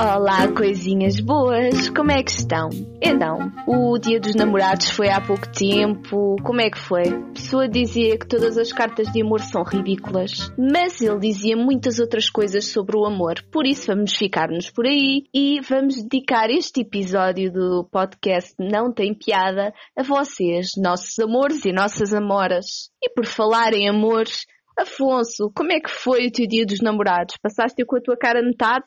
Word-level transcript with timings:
Olá, 0.00 0.46
coisinhas 0.56 1.18
boas, 1.18 1.90
como 1.90 2.12
é 2.12 2.22
que 2.22 2.30
estão? 2.30 2.68
Então, 3.02 3.52
o 3.66 3.98
dia 3.98 4.20
dos 4.20 4.32
namorados 4.36 4.90
foi 4.90 5.08
há 5.08 5.20
pouco 5.20 5.50
tempo, 5.50 6.36
como 6.44 6.60
é 6.60 6.70
que 6.70 6.78
foi? 6.78 7.08
A 7.08 7.32
pessoa 7.32 7.68
dizia 7.68 8.16
que 8.16 8.28
todas 8.28 8.56
as 8.56 8.72
cartas 8.72 9.10
de 9.10 9.22
amor 9.22 9.40
são 9.40 9.64
ridículas, 9.64 10.52
mas 10.56 11.00
ele 11.00 11.18
dizia 11.18 11.56
muitas 11.56 11.98
outras 11.98 12.30
coisas 12.30 12.66
sobre 12.66 12.96
o 12.96 13.04
amor, 13.04 13.42
por 13.50 13.66
isso 13.66 13.88
vamos 13.88 14.14
ficar-nos 14.14 14.70
por 14.70 14.86
aí 14.86 15.24
e 15.34 15.60
vamos 15.62 16.00
dedicar 16.04 16.48
este 16.48 16.82
episódio 16.82 17.52
do 17.52 17.88
podcast 17.90 18.54
Não 18.56 18.92
Tem 18.92 19.12
Piada 19.12 19.74
a 19.96 20.04
vocês, 20.04 20.74
nossos 20.76 21.18
amores 21.18 21.64
e 21.64 21.72
nossas 21.72 22.14
amoras. 22.14 22.88
E 23.02 23.10
por 23.12 23.26
falar 23.26 23.74
em 23.74 23.88
amores, 23.88 24.46
Afonso, 24.78 25.50
como 25.56 25.72
é 25.72 25.80
que 25.80 25.90
foi 25.90 26.28
o 26.28 26.30
teu 26.30 26.46
dia 26.46 26.64
dos 26.64 26.80
namorados? 26.80 27.34
Passaste 27.42 27.84
com 27.84 27.96
a 27.96 28.00
tua 28.00 28.16
cara 28.16 28.40
metade? 28.40 28.86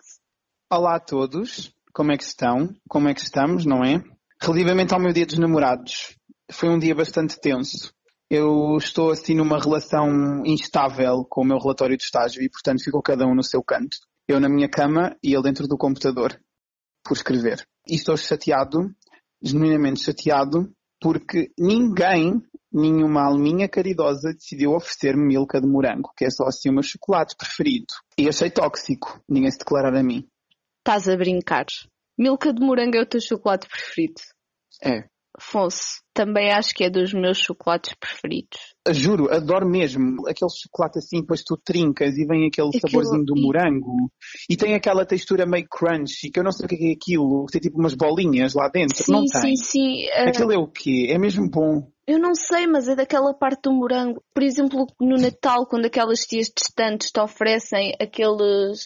Olá 0.74 0.96
a 0.96 1.00
todos, 1.02 1.70
como 1.94 2.14
é 2.14 2.18
que 2.18 2.24
estão? 2.24 2.74
Como 2.88 3.10
é 3.10 3.14
que 3.14 3.20
estamos, 3.20 3.66
não 3.66 3.84
é? 3.84 4.02
Relativamente 4.42 4.94
ao 4.94 5.02
meu 5.02 5.12
dia 5.12 5.26
dos 5.26 5.38
namorados, 5.38 6.16
foi 6.50 6.70
um 6.70 6.80
dia 6.80 6.96
bastante 6.96 7.38
tenso. 7.42 7.94
Eu 8.30 8.78
estou 8.78 9.12
assim 9.12 9.36
numa 9.36 9.60
relação 9.60 10.08
instável 10.46 11.26
com 11.30 11.42
o 11.42 11.46
meu 11.46 11.58
relatório 11.58 11.98
de 11.98 12.04
estágio 12.04 12.42
e, 12.42 12.50
portanto, 12.50 12.86
ficou 12.86 13.02
cada 13.02 13.28
um 13.28 13.36
no 13.36 13.44
seu 13.44 13.62
canto. 13.62 13.98
Eu 14.26 14.40
na 14.40 14.48
minha 14.48 14.70
cama 14.70 15.14
e 15.22 15.34
ele 15.34 15.44
dentro 15.44 15.68
do 15.68 15.78
computador, 15.78 16.40
por 17.04 17.18
escrever. 17.18 17.68
E 17.86 17.96
estou 17.96 18.16
chateado, 18.16 18.96
genuinamente 19.44 20.06
chateado, 20.06 20.72
porque 21.02 21.52
ninguém, 21.60 22.42
nenhuma 22.72 23.26
alminha 23.26 23.68
caridosa 23.68 24.32
decidiu 24.32 24.72
oferecer-me 24.72 25.28
milka 25.28 25.60
de 25.60 25.68
morango, 25.68 26.14
que 26.16 26.24
é 26.24 26.30
só 26.30 26.46
assim 26.46 26.70
o 26.70 26.74
meu 26.74 26.84
chocolate 26.84 27.36
preferido. 27.36 27.94
E 28.18 28.30
achei 28.30 28.50
tóxico 28.50 29.22
ninguém 29.28 29.52
se 29.52 29.58
declarar 29.58 29.94
a 29.94 30.02
mim. 30.02 30.31
Estás 30.82 31.08
a 31.08 31.16
brincar. 31.16 31.66
Milka 32.18 32.52
de 32.52 32.60
morango 32.66 32.98
é 32.98 33.02
o 33.02 33.06
teu 33.06 33.22
chocolate 33.22 33.68
preferido. 33.68 34.20
É. 34.84 35.04
Afonso, 35.38 36.02
também 36.14 36.52
acho 36.52 36.74
que 36.76 36.84
é 36.84 36.90
dos 36.90 37.14
meus 37.14 37.38
chocolates 37.38 37.94
preferidos. 38.00 38.60
Juro, 38.92 39.32
adoro 39.34 39.66
mesmo. 39.68 40.28
Aquele 40.28 40.50
chocolate 40.52 41.00
assim, 41.00 41.22
depois 41.22 41.42
tu 41.44 41.56
trincas 41.64 42.18
e 42.18 42.26
vem 42.26 42.48
aquele 42.48 42.68
Aquilo- 42.70 42.82
saborzinho 42.90 43.24
do 43.26 43.38
e- 43.38 43.42
morango. 43.42 44.12
E 44.50 44.58
tem 44.58 44.74
aquela 44.74 45.06
textura 45.06 45.46
meio 45.46 45.66
crunchy, 45.70 46.30
que 46.32 46.40
eu 46.40 46.44
não 46.44 46.52
sei 46.52 46.66
o 46.66 46.70
que 46.70 46.76
é 46.90 46.92
aquilo. 46.94 47.46
Tem 47.52 47.62
tipo 47.62 47.80
umas 47.80 47.94
bolinhas 47.94 48.54
lá 48.56 48.68
dentro. 48.68 48.98
Sim, 49.04 49.12
não 49.12 49.28
sim, 49.28 49.40
tem. 49.42 49.56
sim. 49.56 50.08
ah, 50.14 50.30
Aquilo 50.30 50.52
é 50.52 50.58
o 50.58 50.68
quê? 50.68 51.08
É 51.12 51.18
mesmo 51.18 51.50
bom. 51.50 51.88
Eu 52.06 52.20
não 52.20 52.36
sei, 52.36 52.68
mas 52.68 52.90
é 52.90 52.96
daquela 52.96 53.34
parte 53.34 53.62
do 53.64 53.72
morango. 53.72 54.22
Por 54.34 54.44
exemplo, 54.44 54.86
no 55.00 55.16
Natal, 55.18 55.66
quando 55.66 55.86
aquelas 55.86 56.22
tias 56.22 56.52
distantes 56.54 57.10
te 57.12 57.20
oferecem 57.22 57.94
aqueles 58.02 58.86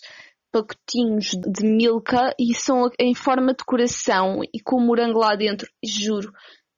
pacotinhos 0.55 1.31
de 1.31 1.67
milka 1.67 2.33
e 2.39 2.55
são 2.55 2.89
em 2.97 3.13
forma 3.13 3.53
de 3.53 3.65
coração 3.65 4.39
e 4.53 4.61
com 4.61 4.77
o 4.77 4.85
morango 4.85 5.19
lá 5.19 5.35
dentro, 5.35 5.67
juro, 5.83 6.31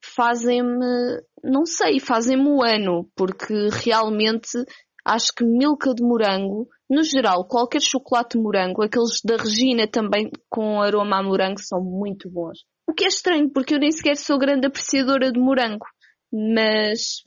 fazem-me, 0.04 1.22
não 1.44 1.64
sei, 1.64 2.00
fazem-me 2.00 2.50
o 2.50 2.64
ano, 2.64 3.08
porque 3.16 3.54
realmente 3.84 4.58
acho 5.06 5.32
que 5.36 5.44
milka 5.44 5.94
de 5.94 6.02
morango, 6.02 6.68
no 6.90 7.04
geral, 7.04 7.48
qualquer 7.48 7.82
chocolate 7.82 8.36
de 8.36 8.44
morango, 8.44 8.82
aqueles 8.82 9.22
da 9.24 9.38
Regina 9.38 9.88
também 9.88 10.32
com 10.50 10.82
aroma 10.82 11.20
a 11.20 11.24
morango 11.24 11.60
são 11.60 11.80
muito 11.80 12.28
bons. 12.32 12.66
O 12.90 12.94
que 12.94 13.04
é 13.04 13.08
estranho, 13.08 13.52
porque 13.52 13.76
eu 13.76 13.80
nem 13.80 13.92
sequer 13.92 14.18
sou 14.18 14.40
grande 14.40 14.66
apreciadora 14.66 15.32
de 15.32 15.40
morango. 15.40 15.86
Mas, 16.34 17.24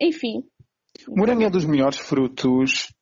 enfim, 0.00 0.42
Morango 1.08 1.42
é 1.42 1.50
dos 1.50 1.64
melhores 1.64 1.98
frutos. 1.98 2.92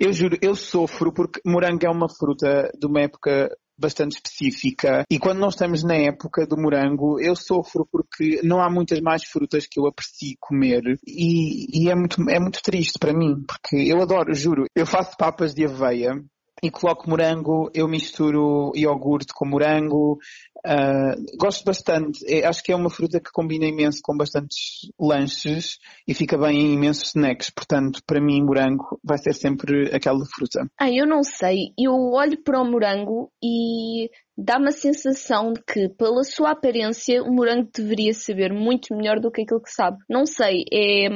Eu 0.00 0.12
juro, 0.12 0.36
eu 0.40 0.54
sofro 0.54 1.12
porque 1.12 1.40
morango 1.44 1.84
é 1.84 1.90
uma 1.90 2.08
fruta 2.08 2.70
de 2.78 2.86
uma 2.86 3.00
época 3.00 3.50
bastante 3.78 4.12
específica 4.12 5.04
e 5.10 5.18
quando 5.18 5.38
nós 5.38 5.54
estamos 5.54 5.82
na 5.82 5.96
época 5.96 6.46
do 6.46 6.56
morango 6.56 7.20
eu 7.20 7.34
sofro 7.34 7.86
porque 7.90 8.40
não 8.44 8.60
há 8.60 8.70
muitas 8.70 9.00
mais 9.00 9.24
frutas 9.24 9.66
que 9.66 9.80
eu 9.80 9.86
aprecio 9.86 10.36
comer 10.38 10.82
e, 11.06 11.82
e 11.82 11.90
é, 11.90 11.94
muito, 11.94 12.20
é 12.30 12.38
muito 12.38 12.60
triste 12.62 12.98
para 12.98 13.12
mim 13.12 13.42
porque 13.46 13.76
eu 13.76 14.00
adoro, 14.00 14.32
juro, 14.34 14.66
eu 14.76 14.86
faço 14.86 15.16
papas 15.16 15.54
de 15.54 15.64
aveia 15.64 16.14
e 16.62 16.70
coloco 16.70 17.10
morango, 17.10 17.70
eu 17.74 17.88
misturo 17.88 18.70
iogurte 18.76 19.32
com 19.34 19.44
morango, 19.44 20.18
ah, 20.64 21.14
gosto 21.36 21.64
bastante, 21.64 22.24
É- 22.26 22.46
acho 22.46 22.62
que 22.62 22.70
é 22.70 22.76
uma 22.76 22.88
fruta 22.88 23.18
que 23.20 23.32
combina 23.32 23.66
imenso 23.66 23.98
com 24.02 24.16
bastantes 24.16 24.88
lanches 24.98 25.78
e 26.06 26.14
fica 26.14 26.38
bem 26.38 26.56
em 26.60 26.74
imensos 26.74 27.08
snacks, 27.08 27.50
portanto, 27.50 28.00
para 28.06 28.20
mim, 28.20 28.42
morango 28.44 29.00
vai 29.02 29.18
ser 29.18 29.34
sempre 29.34 29.92
aquela 29.92 30.24
fruta. 30.24 30.66
Ah, 30.78 30.90
eu 30.90 31.04
não 31.06 31.24
sei. 31.24 31.72
Eu 31.76 31.94
olho 32.12 32.40
para 32.42 32.60
o 32.60 32.64
morango 32.64 33.32
e 33.42 34.08
dá-me 34.38 34.68
a 34.68 34.72
sensação 34.72 35.52
de 35.52 35.62
que, 35.64 35.88
pela 35.88 36.22
sua 36.22 36.52
aparência, 36.52 37.22
o 37.24 37.32
morango 37.32 37.68
deveria 37.74 38.14
saber 38.14 38.52
muito 38.52 38.94
melhor 38.94 39.18
do 39.18 39.32
que 39.32 39.42
aquilo 39.42 39.60
que 39.62 39.70
sabe. 39.70 39.98
Não 40.08 40.24
sei, 40.26 40.64
é, 40.72 41.06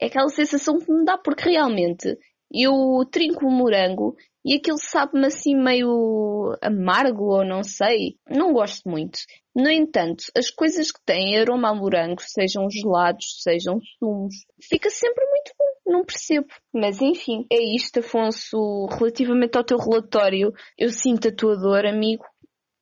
é 0.00 0.06
aquela 0.06 0.28
sensação 0.28 0.78
que 0.78 0.92
me 0.92 1.04
dá, 1.06 1.16
porque 1.16 1.48
realmente 1.48 2.18
eu 2.52 3.04
trinco 3.10 3.46
o 3.46 3.50
morango 3.50 4.14
e 4.48 4.54
aquilo 4.54 4.78
sabe-me 4.78 5.26
assim 5.26 5.54
meio 5.54 6.56
amargo 6.62 7.24
ou 7.24 7.44
não 7.44 7.62
sei. 7.62 8.16
Não 8.26 8.54
gosto 8.54 8.88
muito. 8.88 9.18
No 9.54 9.68
entanto, 9.70 10.24
as 10.34 10.48
coisas 10.48 10.90
que 10.90 11.04
têm 11.04 11.38
aroma 11.38 11.68
a 11.68 11.74
morango, 11.74 12.22
sejam 12.22 12.66
gelados, 12.70 13.42
sejam 13.42 13.78
sumos, 13.98 14.34
fica 14.62 14.88
sempre 14.88 15.22
muito 15.26 15.52
bom. 15.58 15.92
Não 15.92 16.02
percebo. 16.02 16.46
Mas 16.72 17.02
enfim, 17.02 17.44
é 17.52 17.60
isto, 17.76 18.00
Afonso. 18.00 18.86
Relativamente 18.86 19.58
ao 19.58 19.64
teu 19.64 19.76
relatório, 19.76 20.50
eu 20.78 20.88
sinto 20.88 21.28
a 21.28 21.34
tua 21.34 21.54
dor, 21.54 21.84
amigo. 21.84 22.24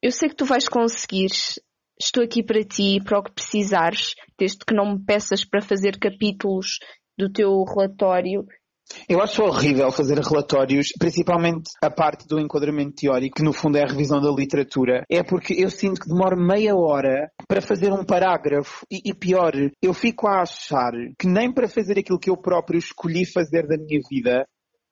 Eu 0.00 0.12
sei 0.12 0.28
que 0.28 0.36
tu 0.36 0.44
vais 0.44 0.68
conseguir. 0.68 1.32
Estou 2.00 2.22
aqui 2.22 2.44
para 2.44 2.62
ti, 2.62 3.00
para 3.02 3.18
o 3.18 3.24
que 3.24 3.32
precisares, 3.32 4.14
desde 4.38 4.58
que 4.64 4.72
não 4.72 4.92
me 4.92 5.04
peças 5.04 5.44
para 5.44 5.60
fazer 5.60 5.98
capítulos 5.98 6.78
do 7.18 7.28
teu 7.28 7.64
relatório. 7.64 8.46
Eu 9.08 9.20
acho 9.20 9.42
horrível 9.42 9.90
fazer 9.90 10.18
relatórios, 10.18 10.88
principalmente 10.98 11.70
a 11.82 11.90
parte 11.90 12.26
do 12.26 12.38
enquadramento 12.38 12.96
teórico, 12.96 13.36
que 13.36 13.42
no 13.42 13.52
fundo 13.52 13.76
é 13.78 13.82
a 13.82 13.86
revisão 13.86 14.20
da 14.20 14.30
literatura. 14.30 15.04
É 15.10 15.22
porque 15.22 15.54
eu 15.54 15.70
sinto 15.70 16.00
que 16.00 16.08
demora 16.08 16.36
meia 16.36 16.74
hora 16.74 17.30
para 17.48 17.60
fazer 17.60 17.92
um 17.92 18.04
parágrafo. 18.04 18.84
E, 18.90 19.10
e 19.10 19.14
pior, 19.14 19.52
eu 19.82 19.94
fico 19.94 20.26
a 20.26 20.42
achar 20.42 20.92
que 21.18 21.26
nem 21.26 21.52
para 21.52 21.68
fazer 21.68 21.98
aquilo 21.98 22.18
que 22.18 22.30
eu 22.30 22.36
próprio 22.36 22.78
escolhi 22.78 23.24
fazer 23.24 23.66
da 23.66 23.76
minha 23.76 24.00
vida 24.08 24.46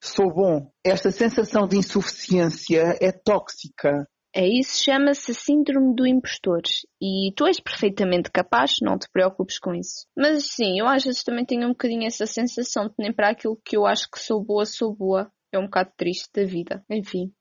sou 0.05 0.33
bom. 0.33 0.71
Esta 0.85 1.11
sensação 1.11 1.67
de 1.67 1.79
insuficiência 1.79 2.97
é 3.01 3.11
tóxica. 3.11 4.07
É 4.37 4.49
isso, 4.49 4.83
chama-se 4.83 5.33
síndrome 5.33 5.95
do 5.95 6.05
impostor. 6.05 6.63
E 7.01 7.33
tu 7.37 7.47
és 7.47 7.61
perfeitamente 7.61 8.33
capaz, 8.33 8.79
não 8.83 8.99
te 8.99 9.09
preocupes 9.09 9.61
com 9.61 9.73
isso. 9.73 10.09
Mas 10.17 10.51
sim, 10.51 10.81
eu 10.81 10.89
às 10.89 11.05
vezes 11.05 11.23
também 11.23 11.47
tenho 11.47 11.67
um 11.67 11.69
bocadinho 11.69 12.05
essa 12.05 12.27
sensação 12.27 12.89
de 12.89 12.95
nem 12.99 13.13
para 13.13 13.31
aquilo 13.31 13.57
que 13.65 13.77
eu 13.77 13.87
acho 13.87 14.11
que 14.11 14.19
sou 14.19 14.43
boa, 14.43 14.67
sou 14.67 14.93
boa. 14.93 15.31
É 15.53 15.59
um 15.59 15.67
bocado 15.67 15.93
triste 15.97 16.29
da 16.35 16.45
vida. 16.45 16.85
Enfim. 16.91 17.33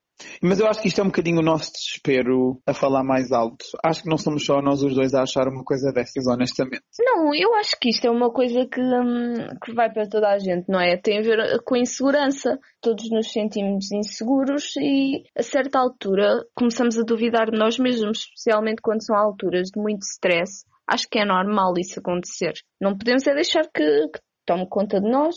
Mas 0.41 0.59
eu 0.59 0.67
acho 0.67 0.81
que 0.81 0.87
isto 0.87 0.99
é 0.99 1.03
um 1.03 1.07
bocadinho 1.07 1.39
o 1.39 1.43
nosso 1.43 1.71
desespero 1.71 2.61
a 2.65 2.73
falar 2.73 3.03
mais 3.03 3.31
alto. 3.31 3.65
Acho 3.83 4.03
que 4.03 4.09
não 4.09 4.17
somos 4.17 4.45
só 4.45 4.61
nós 4.61 4.81
os 4.81 4.93
dois 4.95 5.13
a 5.13 5.23
achar 5.23 5.47
uma 5.47 5.63
coisa 5.63 5.91
dessas, 5.91 6.27
honestamente. 6.27 6.83
Não, 6.99 7.33
eu 7.33 7.53
acho 7.55 7.77
que 7.79 7.89
isto 7.89 8.05
é 8.05 8.11
uma 8.11 8.31
coisa 8.31 8.65
que, 8.65 8.81
hum, 8.81 9.33
que 9.63 9.73
vai 9.73 9.91
para 9.91 10.07
toda 10.07 10.29
a 10.29 10.37
gente, 10.37 10.65
não 10.69 10.79
é? 10.79 10.97
Tem 10.97 11.19
a 11.19 11.21
ver 11.21 11.61
com 11.63 11.75
insegurança. 11.75 12.59
Todos 12.81 13.09
nos 13.09 13.31
sentimos 13.31 13.91
inseguros 13.91 14.75
e 14.77 15.23
a 15.37 15.43
certa 15.43 15.79
altura 15.79 16.43
começamos 16.55 16.97
a 16.97 17.03
duvidar 17.03 17.49
de 17.49 17.57
nós 17.57 17.77
mesmos, 17.77 18.19
especialmente 18.19 18.81
quando 18.81 19.05
são 19.05 19.15
alturas 19.15 19.69
de 19.69 19.81
muito 19.81 20.01
stress. 20.03 20.65
Acho 20.87 21.07
que 21.09 21.19
é 21.19 21.25
normal 21.25 21.73
isso 21.77 21.99
acontecer. 21.99 22.53
Não 22.79 22.97
podemos 22.97 23.25
é 23.25 23.33
deixar 23.33 23.63
que, 23.63 24.07
que 24.09 24.19
tome 24.45 24.67
conta 24.67 24.99
de 24.99 25.09
nós. 25.09 25.35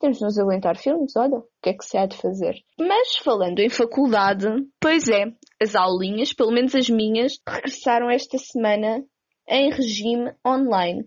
Temos 0.00 0.18
de 0.18 0.24
nos 0.24 0.38
aguentar 0.38 0.76
filmes, 0.76 1.16
olha, 1.16 1.38
o 1.38 1.46
que 1.62 1.70
é 1.70 1.72
que 1.72 1.84
se 1.84 1.96
há 1.96 2.06
de 2.06 2.16
fazer? 2.16 2.54
Mas 2.78 3.16
falando 3.16 3.60
em 3.60 3.68
faculdade, 3.68 4.46
pois 4.80 5.08
é, 5.08 5.24
as 5.60 5.74
aulinhas, 5.74 6.32
pelo 6.32 6.52
menos 6.52 6.74
as 6.74 6.90
minhas, 6.90 7.38
regressaram 7.48 8.10
esta 8.10 8.36
semana 8.38 9.04
em 9.48 9.70
regime 9.70 10.32
online. 10.46 11.04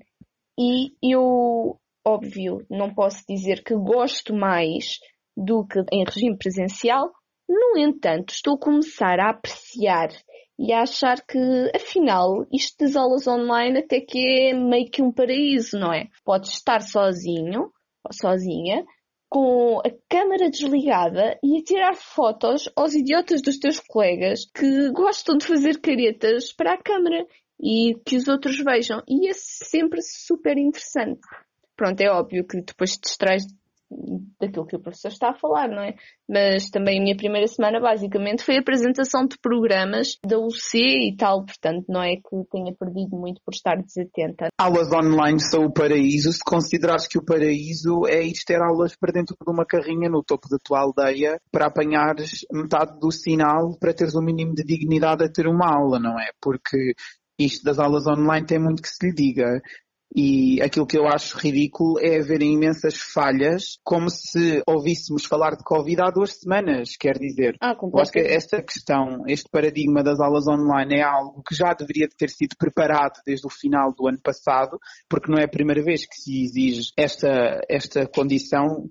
E 0.60 0.92
eu, 1.04 1.80
óbvio, 2.06 2.66
não 2.70 2.94
posso 2.94 3.24
dizer 3.28 3.64
que 3.64 3.76
gosto 3.76 4.34
mais 4.34 5.00
do 5.36 5.66
que 5.66 5.84
em 5.92 6.04
regime 6.04 6.38
presencial. 6.38 7.12
No 7.48 7.78
entanto, 7.78 8.34
estou 8.34 8.56
a 8.56 8.60
começar 8.60 9.20
a 9.20 9.30
apreciar 9.30 10.10
e 10.60 10.74
a 10.74 10.82
achar 10.82 11.24
que, 11.26 11.38
afinal, 11.76 12.46
isto 12.52 12.84
das 12.84 12.96
aulas 12.96 13.28
online 13.28 13.80
até 13.80 14.02
que 14.02 14.18
é 14.18 14.54
meio 14.54 14.90
que 14.90 15.02
um 15.02 15.12
paraíso, 15.12 15.78
não 15.78 15.94
é? 15.94 16.08
Podes 16.26 16.52
estar 16.54 16.82
sozinho 16.82 17.72
sozinha, 18.12 18.84
com 19.30 19.80
a 19.80 19.90
câmara 20.10 20.50
desligada 20.50 21.38
e 21.44 21.60
a 21.60 21.64
tirar 21.64 21.96
fotos 21.96 22.70
aos 22.76 22.94
idiotas 22.94 23.42
dos 23.42 23.58
teus 23.60 23.80
colegas 23.80 24.46
que 24.46 24.90
gostam 24.92 25.38
de 25.38 25.46
fazer 25.46 25.80
caretas 25.82 26.54
para 26.54 26.74
a 26.74 26.82
câmara 26.82 27.26
e 27.60 27.96
que 28.06 28.16
os 28.16 28.28
outros 28.28 28.58
vejam. 28.64 29.02
E 29.08 29.30
é 29.30 29.34
sempre 29.34 30.02
super 30.02 30.58
interessante. 30.58 31.22
Pronto, 31.76 32.00
é 32.02 32.10
óbvio 32.10 32.46
que 32.46 32.62
depois 32.62 32.94
te 32.94 33.02
distrais 33.02 33.44
daquilo 34.40 34.66
que 34.66 34.76
o 34.76 34.82
professor 34.82 35.10
está 35.10 35.30
a 35.30 35.34
falar, 35.34 35.70
não 35.70 35.82
é? 35.82 35.96
Mas 36.30 36.70
também 36.70 37.00
a 37.00 37.02
minha 37.02 37.16
primeira 37.16 37.48
semana 37.48 37.80
basicamente 37.80 38.44
foi 38.44 38.58
a 38.58 38.60
apresentação 38.60 39.26
de 39.26 39.38
programas 39.42 40.18
da 40.26 40.38
UC 40.38 40.78
e 40.78 41.16
tal, 41.16 41.46
portanto 41.46 41.86
não 41.88 42.02
é 42.02 42.16
que 42.16 42.50
tenha 42.52 42.74
perdido 42.74 43.16
muito 43.16 43.42
por 43.46 43.54
estar 43.54 43.76
desatenta. 43.78 44.50
Aulas 44.60 44.92
online 44.92 45.40
são 45.40 45.66
o 45.66 45.74
paraíso, 45.74 46.32
se 46.32 46.44
considerares 46.46 47.08
que 47.08 47.18
o 47.18 47.26
paraíso 47.26 48.06
é 48.08 48.24
ir 48.24 48.34
ter 48.46 48.62
aulas 48.62 48.96
para 48.96 49.14
dentro 49.14 49.36
de 49.36 49.52
uma 49.52 49.66
carrinha 49.66 50.10
no 50.10 50.24
topo 50.24 50.48
da 50.50 50.58
tua 50.64 50.82
aldeia 50.82 51.40
para 51.52 51.68
apanhares 51.68 52.46
metade 52.52 53.00
do 53.00 53.12
sinal 53.12 53.78
para 53.80 53.94
teres 53.94 54.16
o 54.16 54.20
um 54.20 54.24
mínimo 54.24 54.54
de 54.54 54.64
dignidade 54.64 55.24
a 55.24 55.32
ter 55.32 55.48
uma 55.48 55.74
aula, 55.74 56.00
não 56.00 56.20
é? 56.20 56.30
Porque 56.42 56.94
isto 57.40 57.64
das 57.64 57.80
aulas 57.80 58.08
online 58.08 58.46
tem 58.46 58.60
muito 58.60 58.82
que 58.82 58.90
se 58.90 59.06
lhe 59.06 59.14
diga. 59.14 59.62
E 60.16 60.62
aquilo 60.62 60.88
que 60.88 60.98
eu 60.98 61.08
acho 61.08 61.38
ridículo 61.38 62.00
é 62.00 62.20
haver 62.20 62.42
imensas 62.42 62.96
falhas, 62.96 63.78
como 63.84 64.10
se 64.10 64.62
ouvíssemos 64.68 65.26
falar 65.26 65.56
de 65.56 65.64
Covid 65.64 66.02
há 66.02 66.10
duas 66.10 66.34
semanas, 66.40 66.96
quer 66.98 67.18
dizer. 67.18 67.56
Ah, 67.62 67.76
eu 67.82 68.00
acho 68.00 68.12
que 68.12 68.20
esta 68.20 68.62
questão, 68.62 69.24
este 69.28 69.50
paradigma 69.50 70.04
das 70.04 70.20
aulas 70.20 70.48
online 70.48 70.96
é 70.96 71.04
algo 71.04 71.44
que 71.48 71.56
já 71.56 71.74
deveria 71.74 72.08
ter 72.08 72.30
sido 72.30 72.56
preparado 72.58 73.20
desde 73.26 73.46
o 73.46 73.50
final 73.50 73.94
do 73.94 74.08
ano 74.08 74.20
passado, 74.24 74.80
porque 75.10 75.32
não 75.32 75.38
é 75.38 75.44
a 75.44 75.50
primeira 75.50 75.84
vez 75.84 76.06
que 76.06 76.16
se 76.16 76.44
exige 76.44 76.92
esta, 76.98 77.62
esta 77.70 78.08
condição 78.08 78.90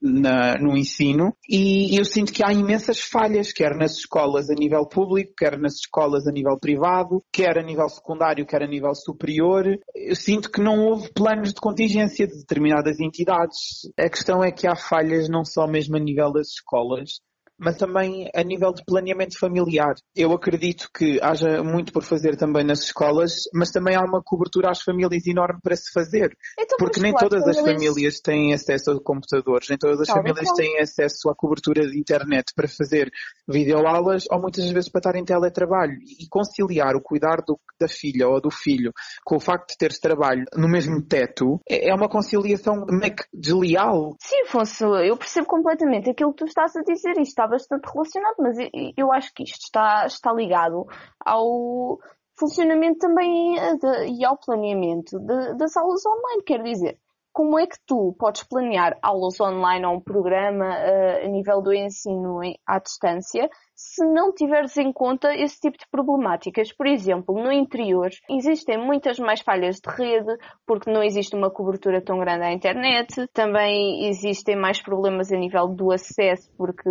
na, 0.00 0.56
no 0.58 0.76
ensino. 0.76 1.34
E 1.48 1.98
eu 1.98 2.04
sinto 2.04 2.32
que 2.32 2.44
há 2.44 2.52
imensas 2.52 3.00
falhas, 3.00 3.52
quer 3.52 3.74
nas 3.74 3.96
escolas 3.96 4.50
a 4.50 4.54
nível 4.54 4.86
público, 4.86 5.32
quer 5.36 5.58
nas 5.58 5.74
escolas 5.74 6.26
a 6.26 6.32
nível 6.32 6.58
privado, 6.58 7.22
quer 7.32 7.58
a 7.58 7.62
nível 7.62 7.88
secundário, 7.88 8.46
quer 8.46 8.62
a 8.62 8.68
nível 8.68 8.94
superior. 8.94 9.78
Eu 9.94 10.14
sinto 10.14 10.50
que 10.50 10.59
não 10.60 10.86
houve 10.86 11.12
planos 11.12 11.52
de 11.52 11.60
contingência 11.60 12.26
de 12.26 12.36
determinadas 12.38 13.00
entidades. 13.00 13.90
A 13.98 14.08
questão 14.08 14.44
é 14.44 14.52
que 14.52 14.66
há 14.66 14.76
falhas 14.76 15.28
não 15.28 15.44
só 15.44 15.66
mesmo 15.66 15.96
a 15.96 16.00
nível 16.00 16.32
das 16.32 16.48
escolas, 16.48 17.20
mas 17.60 17.76
também 17.76 18.30
a 18.34 18.42
nível 18.42 18.72
de 18.72 18.82
planeamento 18.84 19.38
familiar. 19.38 19.94
Eu 20.16 20.32
acredito 20.32 20.88
que 20.96 21.20
haja 21.22 21.62
muito 21.62 21.92
por 21.92 22.02
fazer 22.02 22.36
também 22.36 22.64
nas 22.64 22.80
escolas, 22.84 23.42
mas 23.54 23.70
também 23.70 23.94
há 23.94 24.00
uma 24.00 24.22
cobertura 24.22 24.70
às 24.70 24.80
famílias 24.80 25.26
enorme 25.26 25.60
para 25.62 25.76
se 25.76 25.92
fazer. 25.92 26.34
Então, 26.58 26.78
porque 26.78 27.00
nem 27.00 27.14
todas 27.14 27.46
as 27.46 27.58
famílias 27.60 28.20
têm 28.20 28.54
acesso 28.54 28.92
a 28.92 29.02
computadores, 29.02 29.68
nem 29.68 29.78
todas 29.78 30.00
as 30.00 30.08
famílias 30.08 30.48
têm 30.56 30.80
acesso 30.80 31.28
à 31.28 31.34
cobertura 31.34 31.86
de 31.86 31.98
internet 31.98 32.52
para 32.54 32.66
fazer 32.66 33.10
videoaulas 33.46 34.24
ou 34.30 34.40
muitas 34.40 34.68
vezes 34.70 34.90
para 34.90 35.00
estar 35.00 35.16
em 35.16 35.24
teletrabalho. 35.24 35.98
E 36.18 36.26
conciliar 36.28 36.96
o 36.96 37.02
cuidar 37.02 37.42
do, 37.46 37.58
da 37.78 37.88
filha 37.88 38.28
ou 38.28 38.40
do 38.40 38.50
filho 38.50 38.92
com 39.24 39.36
o 39.36 39.40
facto 39.40 39.70
de 39.70 39.76
teres 39.76 39.98
trabalho 39.98 40.44
no 40.56 40.68
mesmo 40.68 41.02
teto 41.02 41.60
é, 41.68 41.90
é 41.90 41.94
uma 41.94 42.08
conciliação 42.08 42.86
meio 42.88 43.14
que 43.14 43.24
desleal. 43.32 44.16
Sim, 44.20 44.42
Afonso, 44.46 44.84
eu 44.96 45.16
percebo 45.16 45.46
completamente 45.46 46.10
aquilo 46.10 46.32
que 46.32 46.38
tu 46.38 46.44
estás 46.46 46.74
a 46.76 46.82
dizer 46.82 47.18
e 47.18 47.22
bastante 47.50 47.86
relacionado, 47.92 48.36
mas 48.38 48.56
eu 48.96 49.12
acho 49.12 49.32
que 49.34 49.42
isto 49.42 49.64
está, 49.64 50.06
está 50.06 50.32
ligado 50.32 50.86
ao 51.24 51.98
funcionamento 52.38 52.98
também 52.98 53.58
eh, 53.58 53.76
de, 53.76 54.18
e 54.18 54.24
ao 54.24 54.38
planeamento 54.38 55.18
de, 55.18 55.54
das 55.56 55.76
aulas 55.76 56.02
online. 56.06 56.42
Quer 56.42 56.62
dizer, 56.62 56.98
como 57.32 57.58
é 57.58 57.66
que 57.66 57.76
tu 57.86 58.14
podes 58.18 58.42
planear 58.42 58.98
aulas 59.02 59.40
online 59.40 59.86
ou 59.86 59.94
um 59.94 60.00
programa 60.00 60.66
uh, 60.66 61.24
a 61.24 61.28
nível 61.28 61.62
do 61.62 61.72
ensino 61.72 62.42
em, 62.42 62.56
à 62.66 62.78
distância 62.78 63.48
se 63.74 64.04
não 64.04 64.32
tiveres 64.32 64.76
em 64.76 64.92
conta 64.92 65.34
esse 65.34 65.60
tipo 65.60 65.78
de 65.78 65.88
problemáticas? 65.90 66.72
Por 66.72 66.86
exemplo, 66.86 67.34
no 67.34 67.52
interior 67.52 68.10
existem 68.28 68.76
muitas 68.78 69.18
mais 69.18 69.40
falhas 69.40 69.76
de 69.76 69.90
rede 69.90 70.36
porque 70.66 70.90
não 70.90 71.02
existe 71.02 71.36
uma 71.36 71.50
cobertura 71.50 72.02
tão 72.02 72.18
grande 72.18 72.44
à 72.44 72.52
internet, 72.52 73.26
também 73.32 74.08
existem 74.08 74.56
mais 74.56 74.82
problemas 74.82 75.30
a 75.30 75.36
nível 75.36 75.68
do 75.68 75.92
acesso 75.92 76.50
porque 76.56 76.90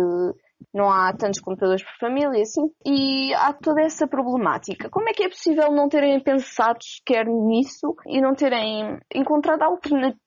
não 0.72 0.90
há 0.90 1.12
tantos 1.12 1.40
computadores 1.40 1.82
por 1.82 1.96
família, 1.98 2.42
assim, 2.42 2.70
e 2.84 3.34
há 3.34 3.52
toda 3.52 3.82
essa 3.82 4.06
problemática. 4.06 4.88
Como 4.90 5.08
é 5.08 5.12
que 5.12 5.24
é 5.24 5.28
possível 5.28 5.72
não 5.72 5.88
terem 5.88 6.20
pensado 6.20 6.78
sequer 6.82 7.26
nisso 7.26 7.94
e 8.06 8.20
não 8.20 8.34
terem 8.34 8.98
encontrado 9.14 9.62
alternativas 9.62 10.20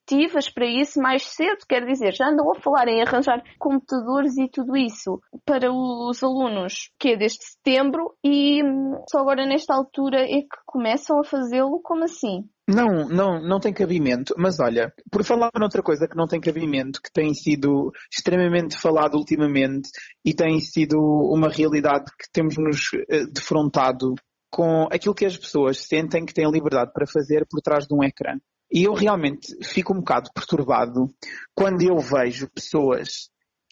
para 0.54 0.66
isso 0.66 1.02
mais 1.02 1.24
cedo? 1.24 1.66
Quer 1.68 1.86
dizer, 1.86 2.14
já 2.14 2.30
andam 2.30 2.52
a 2.52 2.60
falar 2.60 2.88
em 2.88 3.02
arranjar 3.02 3.44
computadores 3.58 4.38
e 4.38 4.50
tudo 4.50 4.76
isso 4.76 5.22
para 5.46 5.72
os 5.72 6.24
alunos, 6.24 6.92
que 7.00 7.10
é 7.10 7.18
desde 7.18 7.44
setembro, 7.44 8.16
e 8.24 8.62
só 9.10 9.20
agora 9.20 9.46
nesta 9.46 9.74
altura 9.74 10.22
é 10.22 10.42
que 10.42 10.58
começam 10.66 11.20
a 11.20 11.24
fazê-lo? 11.24 11.82
Como 11.82 12.04
assim? 12.04 12.48
Não, 12.68 13.10
não, 13.10 13.42
não 13.42 13.60
tem 13.60 13.74
cabimento. 13.74 14.34
Mas 14.38 14.60
olha, 14.60 14.94
por 15.12 15.24
falar 15.24 15.52
noutra 15.58 15.82
coisa 15.82 16.08
que 16.08 16.16
não 16.16 16.28
tem 16.28 16.40
cabimento, 16.40 17.02
que 17.02 17.12
tem 17.12 17.34
sido 17.34 17.92
extremamente 18.12 18.78
falado 18.78 19.16
ultimamente 19.16 19.90
e 20.24 20.34
tem 20.34 20.60
sido 20.62 20.98
uma 20.98 21.50
realidade 21.50 22.06
que 22.18 22.32
temos 22.32 22.56
nos 22.58 22.94
uh, 22.94 23.32
defrontado 23.32 24.16
com 24.50 24.88
aquilo 24.92 25.16
que 25.16 25.26
as 25.26 25.36
pessoas 25.36 25.80
sentem 25.80 26.26
que 26.26 26.34
têm 26.34 26.50
liberdade 26.50 26.92
para 26.94 27.08
fazer 27.08 27.46
por 27.50 27.60
trás 27.60 27.88
de 27.88 27.96
um 27.96 28.04
ecrã. 28.04 28.38
E 28.74 28.86
eu 28.86 28.94
realmente 28.94 29.56
fico 29.64 29.94
um 29.94 30.00
bocado 30.00 30.32
perturbado 30.34 31.14
quando 31.54 31.84
eu 31.84 32.00
vejo 32.00 32.50
pessoas 32.50 33.30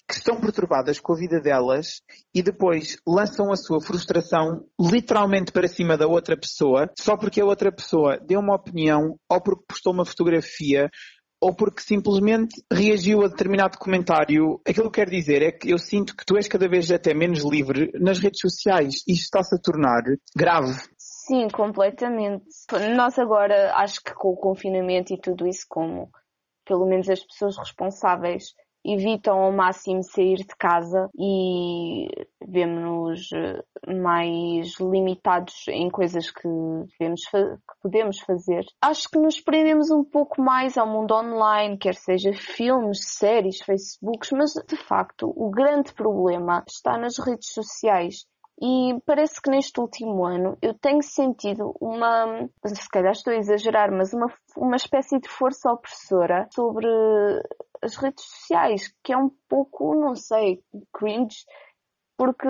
que 0.08 0.18
estão 0.18 0.40
perturbadas 0.40 1.00
com 1.00 1.14
a 1.14 1.18
vida 1.18 1.40
delas 1.40 2.02
e 2.36 2.44
depois 2.44 2.98
lançam 3.08 3.52
a 3.52 3.56
sua 3.56 3.82
frustração 3.82 4.66
literalmente 4.80 5.52
para 5.52 5.68
cima 5.68 5.98
da 5.98 6.06
outra 6.06 6.38
pessoa, 6.38 6.92
só 7.00 7.16
porque 7.18 7.40
a 7.42 7.46
outra 7.46 7.72
pessoa 7.72 8.20
deu 8.20 8.40
uma 8.42 8.56
opinião 8.56 9.18
ou 9.30 9.42
porque 9.42 9.64
postou 9.68 9.94
uma 9.94 10.06
fotografia 10.06 10.90
ou 11.42 11.56
porque 11.56 11.82
simplesmente 11.82 12.64
reagiu 12.72 13.24
a 13.24 13.28
determinado 13.28 13.80
comentário. 13.80 14.62
Aquilo 14.68 14.92
que 14.92 15.00
quero 15.00 15.10
dizer 15.10 15.42
é 15.42 15.52
que 15.52 15.72
eu 15.72 15.80
sinto 15.80 16.16
que 16.16 16.24
tu 16.24 16.38
és 16.38 16.48
cada 16.48 16.70
vez 16.70 16.92
até 16.92 17.16
menos 17.16 17.44
livre 17.44 17.90
nas 18.00 18.20
redes 18.20 18.40
sociais. 18.40 18.98
Isto 19.08 19.24
está-se 19.24 19.56
a 19.56 19.60
tornar 19.60 20.04
grave. 20.36 20.80
Sim, 21.32 21.48
completamente. 21.48 22.44
Nós 22.94 23.18
agora, 23.18 23.74
acho 23.78 24.04
que 24.04 24.14
com 24.14 24.32
o 24.32 24.36
confinamento 24.36 25.14
e 25.14 25.18
tudo 25.18 25.48
isso, 25.48 25.66
como 25.70 26.10
pelo 26.66 26.86
menos 26.86 27.10
as 27.10 27.24
pessoas 27.24 27.58
responsáveis 27.58 28.54
evitam 28.84 29.40
ao 29.40 29.50
máximo 29.50 30.04
sair 30.04 30.40
de 30.40 30.54
casa 30.60 31.10
e 31.18 32.10
vemos-nos 32.46 33.32
eh, 33.32 33.64
mais 33.88 34.78
limitados 34.78 35.70
em 35.70 35.90
coisas 35.90 36.30
que, 36.30 36.50
devemos, 37.00 37.22
que 37.32 37.82
podemos 37.82 38.20
fazer. 38.20 38.66
Acho 38.82 39.08
que 39.10 39.18
nos 39.18 39.40
prendemos 39.40 39.90
um 39.90 40.04
pouco 40.04 40.42
mais 40.42 40.78
ao 40.78 40.86
mundo 40.86 41.14
online, 41.14 41.78
quer 41.78 41.96
seja 41.96 42.34
filmes, 42.34 43.06
séries, 43.06 43.62
Facebooks, 43.62 44.32
mas 44.34 44.54
de 44.68 44.76
facto 44.76 45.32
o 45.34 45.50
grande 45.50 45.94
problema 45.94 46.62
está 46.68 46.98
nas 46.98 47.18
redes 47.18 47.54
sociais. 47.54 48.26
E 48.60 49.00
parece 49.06 49.42
que 49.42 49.50
neste 49.50 49.80
último 49.80 50.24
ano 50.26 50.58
eu 50.62 50.74
tenho 50.74 51.02
sentido 51.02 51.76
uma, 51.80 52.48
se 52.66 52.90
calhar 52.90 53.12
estou 53.12 53.34
a 53.34 53.38
exagerar, 53.38 53.92
mas 53.92 54.14
uma, 54.14 54.28
uma 54.56 54.76
espécie 54.76 55.20
de 55.20 55.28
força 55.30 55.72
opressora 55.72 56.48
sobre 56.54 56.88
as 57.82 57.96
redes 57.96 58.24
sociais, 58.24 58.94
que 59.04 59.14
é 59.14 59.18
um 59.18 59.30
pouco, 59.50 59.96
não 59.96 60.16
sei, 60.16 60.64
cringe, 60.94 61.46
porque, 62.16 62.48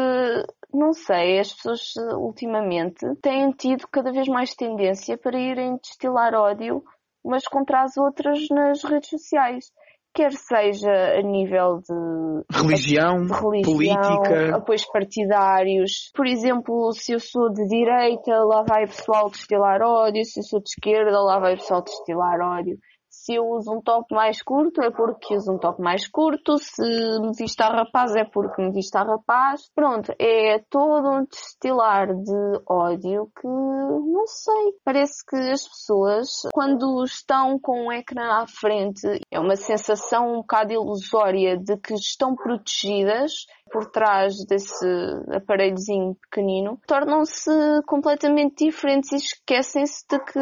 não 0.74 0.91
sei, 0.91 1.39
as 1.39 1.53
pessoas 1.53 1.93
ultimamente 2.17 3.05
têm 3.22 3.51
tido 3.51 3.88
cada 3.88 4.12
vez 4.12 4.27
mais 4.27 4.53
tendência 4.53 5.17
para 5.17 5.39
irem 5.39 5.77
destilar 5.77 6.34
ódio 6.34 6.84
umas 7.24 7.48
contra 7.48 7.84
as 7.84 7.96
outras 7.96 8.50
nas 8.50 8.84
redes 8.84 9.10
sociais. 9.10 9.72
Quer 10.13 10.33
seja 10.33 10.91
a 10.91 11.21
nível 11.21 11.79
de 11.79 12.57
religião, 12.57 13.25
de 13.25 13.31
religião 13.31 13.63
política, 13.63 14.55
apoios 14.57 14.85
partidários. 14.85 16.11
Por 16.13 16.27
exemplo, 16.27 16.91
se 16.91 17.13
eu 17.13 17.19
sou 17.19 17.49
de 17.49 17.65
direita, 17.67 18.43
lá 18.43 18.63
vai 18.67 18.83
o 18.83 18.87
pessoal 18.87 19.29
destilar 19.29 19.81
ódio. 19.81 20.25
Se 20.25 20.41
eu 20.41 20.43
sou 20.43 20.59
de 20.59 20.69
esquerda, 20.69 21.17
lá 21.21 21.39
vai 21.39 21.53
o 21.53 21.57
pessoal 21.57 21.81
destilar 21.81 22.41
ódio 22.41 22.77
se 23.23 23.35
eu 23.35 23.45
uso 23.45 23.71
um 23.71 23.81
top 23.81 24.15
mais 24.15 24.41
curto 24.41 24.81
é 24.81 24.89
porque 24.89 25.35
uso 25.35 25.53
um 25.53 25.59
top 25.59 25.79
mais 25.79 26.07
curto, 26.07 26.57
se 26.57 26.81
me 26.81 27.31
visto 27.37 27.61
a 27.61 27.67
rapaz 27.67 28.15
é 28.15 28.23
porque 28.23 28.63
me 28.63 28.71
visto 28.71 28.95
a 28.95 29.03
rapaz. 29.03 29.69
Pronto, 29.75 30.11
é 30.17 30.57
todo 30.69 31.07
um 31.07 31.25
destilar 31.25 32.07
de 32.07 32.61
ódio 32.67 33.29
que 33.39 33.47
não 33.47 34.25
sei. 34.25 34.73
Parece 34.83 35.23
que 35.23 35.35
as 35.35 35.67
pessoas, 35.67 36.29
quando 36.51 37.03
estão 37.03 37.59
com 37.59 37.87
o 37.87 37.91
ecrã 37.91 38.41
à 38.41 38.47
frente, 38.47 39.07
é 39.29 39.39
uma 39.39 39.55
sensação 39.55 40.33
um 40.33 40.37
bocado 40.37 40.73
ilusória 40.73 41.57
de 41.57 41.77
que 41.77 41.93
estão 41.93 42.35
protegidas 42.35 43.45
por 43.71 43.89
trás 43.89 44.33
desse 44.45 44.85
aparelhozinho 45.33 46.15
pequenino 46.15 46.79
tornam-se 46.85 47.51
completamente 47.85 48.65
diferentes 48.65 49.11
e 49.11 49.15
esquecem-se 49.15 50.05
de 50.09 50.19
que 50.19 50.39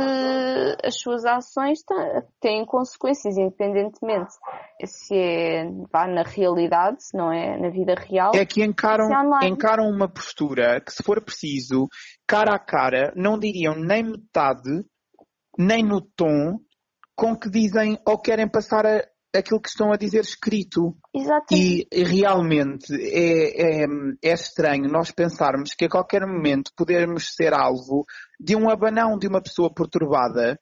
as 0.84 1.00
suas 1.00 1.26
ações 1.26 1.80
têm 2.40 2.66
consequências, 2.66 3.38
independentemente 3.38 4.34
se 4.86 5.16
é 5.16 5.66
vá, 5.92 6.08
na 6.08 6.24
realidade, 6.24 6.98
não 7.14 7.32
é 7.32 7.58
na 7.58 7.70
vida 7.70 7.96
real. 7.96 8.32
É 8.34 8.46
que 8.46 8.64
encaram, 8.64 9.10
é 9.42 9.48
encaram 9.48 9.90
uma 9.90 10.08
postura 10.08 10.82
que, 10.82 10.92
se 10.92 11.04
for 11.04 11.24
preciso, 11.24 11.88
cara 12.28 12.56
a 12.56 12.60
cara, 12.60 13.14
não 13.16 13.38
diriam 13.38 13.76
nem 13.76 14.04
metade, 14.04 14.84
nem 15.58 15.84
no 15.84 16.02
tom 16.02 16.60
com 17.16 17.36
que 17.36 17.50
dizem 17.50 18.00
ou 18.08 18.18
querem 18.18 18.48
passar 18.48 18.86
a, 18.86 19.06
aquilo 19.36 19.62
que 19.62 19.70
estão 19.70 19.92
a 19.92 19.98
dizer 19.98 20.22
escrito. 20.22 20.96
Exatamente. 21.14 21.88
E 21.92 22.04
realmente 22.04 22.94
é, 22.94 23.84
é, 23.84 23.88
é, 24.24 24.34
estranho 24.34 24.90
nós 24.90 25.12
pensarmos 25.12 25.74
que 25.74 25.86
a 25.86 25.90
qualquer 25.90 26.26
momento 26.26 26.72
podemos 26.76 27.34
ser 27.36 27.54
alvo 27.54 28.06
de 28.40 28.56
um 28.56 28.70
abanão 28.70 29.18
de 29.18 29.28
uma 29.28 29.42
pessoa 29.42 29.72
perturbada 29.74 30.58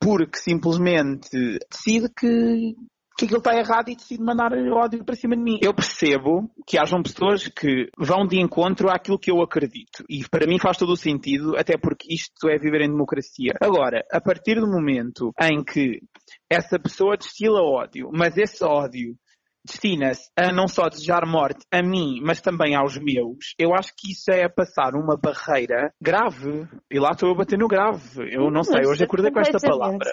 porque 0.00 0.38
simplesmente 0.38 1.28
decide 1.70 2.08
que 2.08 2.74
que 3.20 3.26
aquilo 3.26 3.38
está 3.38 3.54
errado 3.54 3.90
e 3.90 3.96
decide 3.96 4.22
mandar 4.22 4.50
ódio 4.72 5.04
para 5.04 5.14
cima 5.14 5.36
de 5.36 5.42
mim. 5.42 5.58
Eu 5.60 5.74
percebo 5.74 6.50
que 6.66 6.78
hajam 6.78 7.02
pessoas 7.02 7.46
que 7.48 7.90
vão 7.98 8.26
de 8.26 8.40
encontro 8.40 8.88
àquilo 8.88 9.18
que 9.18 9.30
eu 9.30 9.42
acredito. 9.42 10.04
E 10.08 10.26
para 10.26 10.46
mim 10.46 10.58
faz 10.58 10.78
todo 10.78 10.92
o 10.92 10.96
sentido, 10.96 11.54
até 11.56 11.76
porque 11.76 12.12
isto 12.14 12.48
é 12.48 12.58
viver 12.58 12.80
em 12.80 12.90
democracia. 12.90 13.52
Agora, 13.60 14.02
a 14.10 14.20
partir 14.22 14.54
do 14.54 14.66
momento 14.66 15.32
em 15.38 15.62
que 15.62 16.00
essa 16.48 16.78
pessoa 16.78 17.16
destila 17.16 17.60
ódio, 17.60 18.10
mas 18.10 18.38
esse 18.38 18.64
ódio 18.64 19.14
destina-se 19.64 20.30
a 20.36 20.52
não 20.52 20.66
só 20.66 20.88
desejar 20.88 21.26
morte 21.26 21.64
a 21.72 21.82
mim, 21.82 22.20
mas 22.22 22.40
também 22.40 22.74
aos 22.74 22.96
meus, 22.98 23.54
eu 23.58 23.74
acho 23.74 23.92
que 23.96 24.12
isso 24.12 24.30
é 24.30 24.48
passar 24.48 24.94
uma 24.94 25.16
barreira 25.16 25.92
grave. 26.00 26.66
E 26.90 26.98
lá 26.98 27.10
estou 27.12 27.30
a 27.30 27.34
bater 27.34 27.58
no 27.58 27.68
grave. 27.68 28.34
Eu 28.34 28.50
não 28.50 28.62
sei, 28.62 28.86
hoje 28.86 29.04
acordei 29.04 29.30
com 29.30 29.40
esta 29.40 29.58
palavra. 29.58 30.10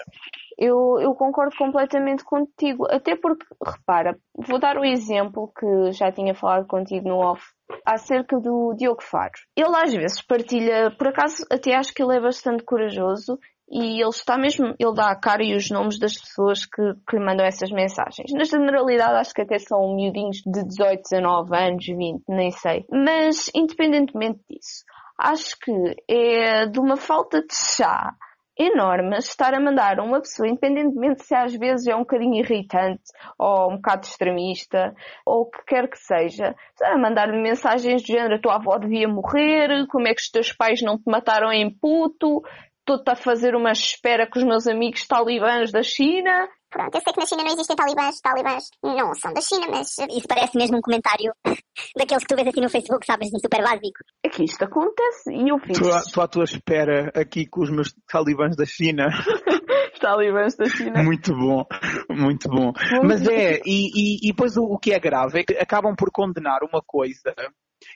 Eu, 0.58 0.98
eu 1.00 1.14
concordo 1.14 1.56
completamente 1.56 2.24
contigo, 2.24 2.84
até 2.90 3.14
porque, 3.14 3.46
repara, 3.64 4.18
vou 4.36 4.58
dar 4.58 4.76
o 4.76 4.80
um 4.80 4.84
exemplo 4.84 5.52
que 5.56 5.92
já 5.92 6.10
tinha 6.10 6.34
falado 6.34 6.66
contigo 6.66 7.08
no 7.08 7.18
off, 7.18 7.42
acerca 7.86 8.40
do 8.40 8.74
Diogo 8.76 9.02
Faro. 9.02 9.32
Ele 9.56 9.76
às 9.76 9.94
vezes 9.94 10.20
partilha, 10.20 10.90
por 10.98 11.08
acaso 11.08 11.44
até 11.50 11.76
acho 11.76 11.94
que 11.94 12.02
ele 12.02 12.16
é 12.16 12.20
bastante 12.20 12.64
corajoso 12.64 13.38
e 13.70 14.00
ele 14.00 14.08
está 14.08 14.38
mesmo, 14.38 14.74
ele 14.78 14.94
dá 14.94 15.10
a 15.10 15.16
cara 15.16 15.42
e 15.42 15.54
os 15.54 15.70
nomes 15.70 15.98
das 15.98 16.14
pessoas 16.14 16.64
que, 16.64 16.82
que 17.08 17.16
lhe 17.16 17.24
mandam 17.24 17.44
essas 17.44 17.70
mensagens. 17.70 18.32
Na 18.32 18.44
generalidade 18.44 19.18
acho 19.18 19.34
que 19.34 19.42
até 19.42 19.58
são 19.58 19.94
miudinhos 19.94 20.38
de 20.38 20.64
18, 20.64 21.02
19 21.10 21.56
anos, 21.56 21.86
20, 21.86 22.22
nem 22.28 22.50
sei. 22.50 22.86
Mas 22.90 23.50
independentemente 23.54 24.40
disso, 24.48 24.84
acho 25.18 25.58
que 25.58 25.72
é 26.08 26.66
de 26.66 26.80
uma 26.80 26.96
falta 26.96 27.40
de 27.40 27.54
chá 27.54 28.14
enorme 28.58 29.16
estar 29.18 29.54
a 29.54 29.60
mandar 29.60 30.00
uma 30.00 30.20
pessoa, 30.20 30.48
independentemente 30.48 31.24
se 31.24 31.34
às 31.34 31.54
vezes 31.54 31.86
é 31.86 31.94
um 31.94 32.00
bocadinho 32.00 32.34
irritante 32.34 33.04
ou 33.38 33.70
um 33.70 33.76
bocado 33.76 34.04
extremista 34.04 34.92
ou 35.24 35.42
o 35.42 35.46
que 35.50 35.64
quer 35.64 35.88
que 35.88 35.96
seja, 35.96 36.56
a 36.82 36.98
mandar-me 36.98 37.40
mensagens 37.40 38.02
do 38.02 38.08
género 38.08 38.34
a 38.34 38.40
tua 38.40 38.56
avó 38.56 38.76
devia 38.76 39.06
morrer, 39.06 39.86
como 39.86 40.08
é 40.08 40.14
que 40.14 40.20
os 40.20 40.30
teus 40.30 40.52
pais 40.52 40.82
não 40.82 40.98
te 40.98 41.04
mataram 41.06 41.52
em 41.52 41.70
puto, 41.70 42.42
estou-te 42.88 43.10
a 43.10 43.16
fazer 43.16 43.54
uma 43.54 43.70
espera 43.70 44.26
com 44.26 44.38
os 44.38 44.44
meus 44.44 44.66
amigos 44.66 45.06
talibãs 45.06 45.70
da 45.70 45.82
China. 45.82 46.48
Pronto, 46.70 46.94
eu 46.94 47.00
sei 47.00 47.12
que 47.12 47.20
na 47.20 47.26
China 47.26 47.44
não 47.44 47.52
existem 47.52 47.76
talibãs, 47.76 48.20
talibãs 48.20 48.64
não 48.82 49.14
são 49.14 49.32
da 49.32 49.40
China, 49.40 49.66
mas 49.70 49.96
isso 49.98 50.28
parece 50.28 50.56
mesmo 50.56 50.78
um 50.78 50.80
comentário 50.80 51.32
daqueles 51.96 52.24
que 52.24 52.28
tu 52.28 52.36
vês 52.36 52.48
assim 52.48 52.60
no 52.60 52.68
Facebook, 52.68 53.06
sabes, 53.06 53.30
de 53.30 53.40
super 53.40 53.62
básico. 53.62 53.98
É 54.24 54.28
que 54.28 54.44
isto 54.44 54.62
acontece 54.64 55.32
e 55.32 55.48
eu 55.48 55.58
fiz. 55.58 55.78
Estou 55.78 56.22
à 56.22 56.28
tua 56.28 56.44
espera 56.44 57.10
aqui 57.14 57.46
com 57.46 57.62
os 57.62 57.70
meus 57.70 57.94
talibãs 58.10 58.56
da 58.56 58.64
China. 58.64 59.08
talibãs 60.00 60.56
da 60.56 60.66
China. 60.66 61.02
Muito 61.02 61.34
bom, 61.34 61.64
muito 62.10 62.48
bom. 62.48 62.72
Muito 62.72 63.06
Mas 63.06 63.26
é, 63.26 63.60
e, 63.66 63.88
e, 63.94 64.28
e 64.28 64.32
depois 64.32 64.56
o, 64.56 64.62
o 64.62 64.78
que 64.78 64.92
é 64.92 65.00
grave 65.00 65.40
é 65.40 65.44
que 65.44 65.54
acabam 65.54 65.94
por 65.96 66.10
condenar 66.10 66.60
uma 66.62 66.82
coisa 66.86 67.34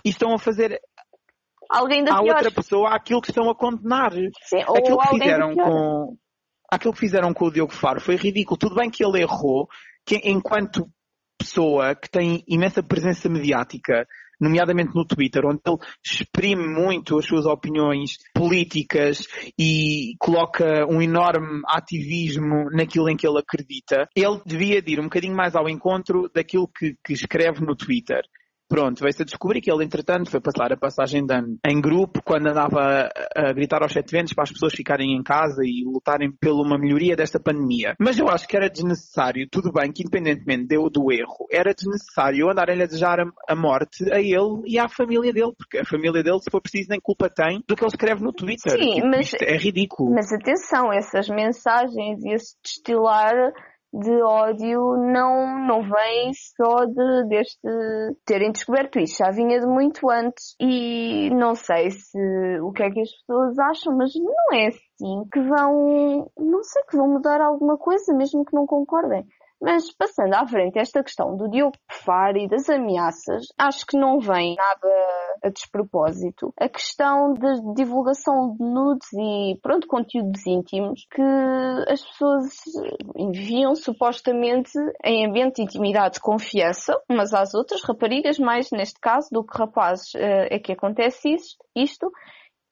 e 0.04 0.10
estão 0.10 0.34
a 0.34 0.38
fazer 0.38 0.80
alguém 1.72 2.04
da 2.04 2.14
Há 2.14 2.22
pior. 2.22 2.36
outra 2.36 2.50
pessoa 2.50 2.90
aquilo 2.90 3.20
que 3.20 3.30
estão 3.30 3.48
a 3.50 3.54
condenar. 3.54 4.12
Sim, 4.12 4.60
aquilo 4.60 4.98
que 4.98 5.08
fizeram 5.08 5.54
com 5.54 6.16
aquilo 6.70 6.94
que 6.94 7.00
fizeram 7.00 7.34
com 7.34 7.46
o 7.46 7.50
Diogo 7.50 7.72
Faro 7.72 8.00
foi 8.00 8.16
ridículo. 8.16 8.58
Tudo 8.58 8.76
bem 8.76 8.90
que 8.90 9.04
ele 9.04 9.20
errou, 9.20 9.68
que 10.06 10.16
enquanto 10.24 10.88
pessoa 11.38 11.94
que 11.94 12.08
tem 12.08 12.44
imensa 12.46 12.82
presença 12.82 13.28
mediática, 13.28 14.06
nomeadamente 14.40 14.94
no 14.94 15.04
Twitter, 15.04 15.44
onde 15.44 15.60
ele 15.66 15.78
exprime 16.04 16.66
muito 16.66 17.18
as 17.18 17.26
suas 17.26 17.46
opiniões 17.46 18.16
políticas 18.34 19.26
e 19.58 20.14
coloca 20.18 20.86
um 20.88 21.02
enorme 21.02 21.62
ativismo 21.66 22.70
naquilo 22.70 23.08
em 23.08 23.16
que 23.16 23.26
ele 23.26 23.38
acredita, 23.38 24.08
ele 24.16 24.40
devia 24.46 24.82
ir 24.84 24.98
um 24.98 25.04
bocadinho 25.04 25.36
mais 25.36 25.54
ao 25.54 25.68
encontro 25.68 26.30
daquilo 26.34 26.68
que, 26.68 26.96
que 27.04 27.12
escreve 27.12 27.60
no 27.60 27.76
Twitter. 27.76 28.22
Pronto, 28.72 29.02
veio-se 29.02 29.20
a 29.20 29.24
descobrir 29.26 29.60
que 29.60 29.70
ele, 29.70 29.84
entretanto, 29.84 30.30
foi 30.30 30.40
passar 30.40 30.72
a 30.72 30.78
passagem 30.78 31.26
de 31.26 31.34
ano 31.34 31.58
em 31.62 31.78
grupo, 31.78 32.22
quando 32.24 32.46
andava 32.46 33.06
a 33.36 33.52
gritar 33.52 33.82
aos 33.82 33.92
sete 33.92 34.10
ventos 34.10 34.32
para 34.32 34.44
as 34.44 34.50
pessoas 34.50 34.72
ficarem 34.72 35.14
em 35.14 35.22
casa 35.22 35.60
e 35.62 35.84
lutarem 35.84 36.32
pela 36.32 36.62
uma 36.62 36.78
melhoria 36.78 37.14
desta 37.14 37.38
pandemia. 37.38 37.94
Mas 37.98 38.18
eu 38.18 38.30
acho 38.30 38.48
que 38.48 38.56
era 38.56 38.70
desnecessário, 38.70 39.46
tudo 39.50 39.70
bem 39.70 39.92
que 39.92 40.02
independentemente 40.02 40.68
deu 40.68 40.88
do 40.88 41.12
erro, 41.12 41.46
era 41.52 41.74
desnecessário 41.74 42.48
andarem 42.50 42.80
a 42.80 42.86
desejar 42.86 43.18
a 43.46 43.54
morte 43.54 44.10
a 44.10 44.18
ele 44.18 44.62
e 44.64 44.78
à 44.78 44.88
família 44.88 45.34
dele, 45.34 45.52
porque 45.54 45.76
a 45.76 45.84
família 45.84 46.22
dele, 46.22 46.40
se 46.40 46.50
for 46.50 46.62
preciso, 46.62 46.88
nem 46.88 46.98
culpa 46.98 47.28
tem 47.28 47.62
do 47.68 47.76
que 47.76 47.84
ele 47.84 47.90
escreve 47.90 48.22
no 48.22 48.32
Twitter. 48.32 48.72
Sim, 48.72 49.02
mas, 49.02 49.34
é 49.38 49.54
ridículo. 49.58 50.14
Mas 50.14 50.32
atenção, 50.32 50.90
essas 50.90 51.28
mensagens 51.28 52.24
e 52.24 52.32
esse 52.32 52.56
destilar 52.64 53.52
de 53.92 54.22
ódio 54.22 54.96
não, 54.96 55.66
não 55.66 55.82
vem 55.82 56.32
só 56.56 56.86
de, 56.86 57.28
deste 57.28 57.68
terem 58.24 58.50
descoberto 58.50 58.98
isto, 58.98 59.18
já 59.18 59.30
vinha 59.30 59.60
de 59.60 59.66
muito 59.66 60.10
antes 60.10 60.54
e 60.58 61.28
não 61.30 61.54
sei 61.54 61.90
se 61.90 62.18
o 62.62 62.72
que 62.72 62.82
é 62.82 62.90
que 62.90 63.00
as 63.00 63.10
pessoas 63.10 63.58
acham, 63.58 63.96
mas 63.96 64.12
não 64.14 64.58
é 64.58 64.68
assim 64.68 65.28
que 65.30 65.40
vão, 65.40 66.30
não 66.38 66.62
sei, 66.62 66.82
que 66.84 66.96
vão 66.96 67.08
mudar 67.08 67.40
alguma 67.40 67.76
coisa, 67.76 68.14
mesmo 68.14 68.44
que 68.44 68.54
não 68.54 68.66
concordem. 68.66 69.26
Mas 69.62 69.92
passando 69.96 70.34
à 70.34 70.44
frente 70.44 70.76
esta 70.76 71.04
questão 71.04 71.36
do 71.36 71.48
Diogo 71.48 71.76
Faro 71.88 72.36
e 72.36 72.48
das 72.48 72.68
ameaças, 72.68 73.44
acho 73.56 73.86
que 73.86 73.96
não 73.96 74.18
vem 74.18 74.56
nada 74.56 74.88
a 75.44 75.48
despropósito. 75.48 76.52
A 76.60 76.68
questão 76.68 77.32
da 77.34 77.52
divulgação 77.74 78.56
de 78.56 78.64
nudes 78.64 79.08
e, 79.12 79.56
pronto, 79.62 79.86
conteúdos 79.86 80.44
íntimos 80.46 81.06
que 81.08 81.22
as 81.88 82.04
pessoas 82.04 82.48
enviam 83.16 83.76
supostamente 83.76 84.72
em 85.04 85.26
ambiente 85.26 85.56
de 85.56 85.62
intimidade 85.62 86.14
de 86.14 86.20
confiança 86.20 87.00
umas 87.08 87.32
às 87.32 87.54
outras, 87.54 87.84
raparigas 87.84 88.40
mais 88.40 88.68
neste 88.72 88.98
caso 88.98 89.28
do 89.30 89.44
que 89.44 89.56
rapazes 89.56 90.12
eh, 90.16 90.56
é 90.56 90.58
que 90.58 90.72
acontece 90.72 91.34
isto, 91.34 91.64
isto 91.76 92.10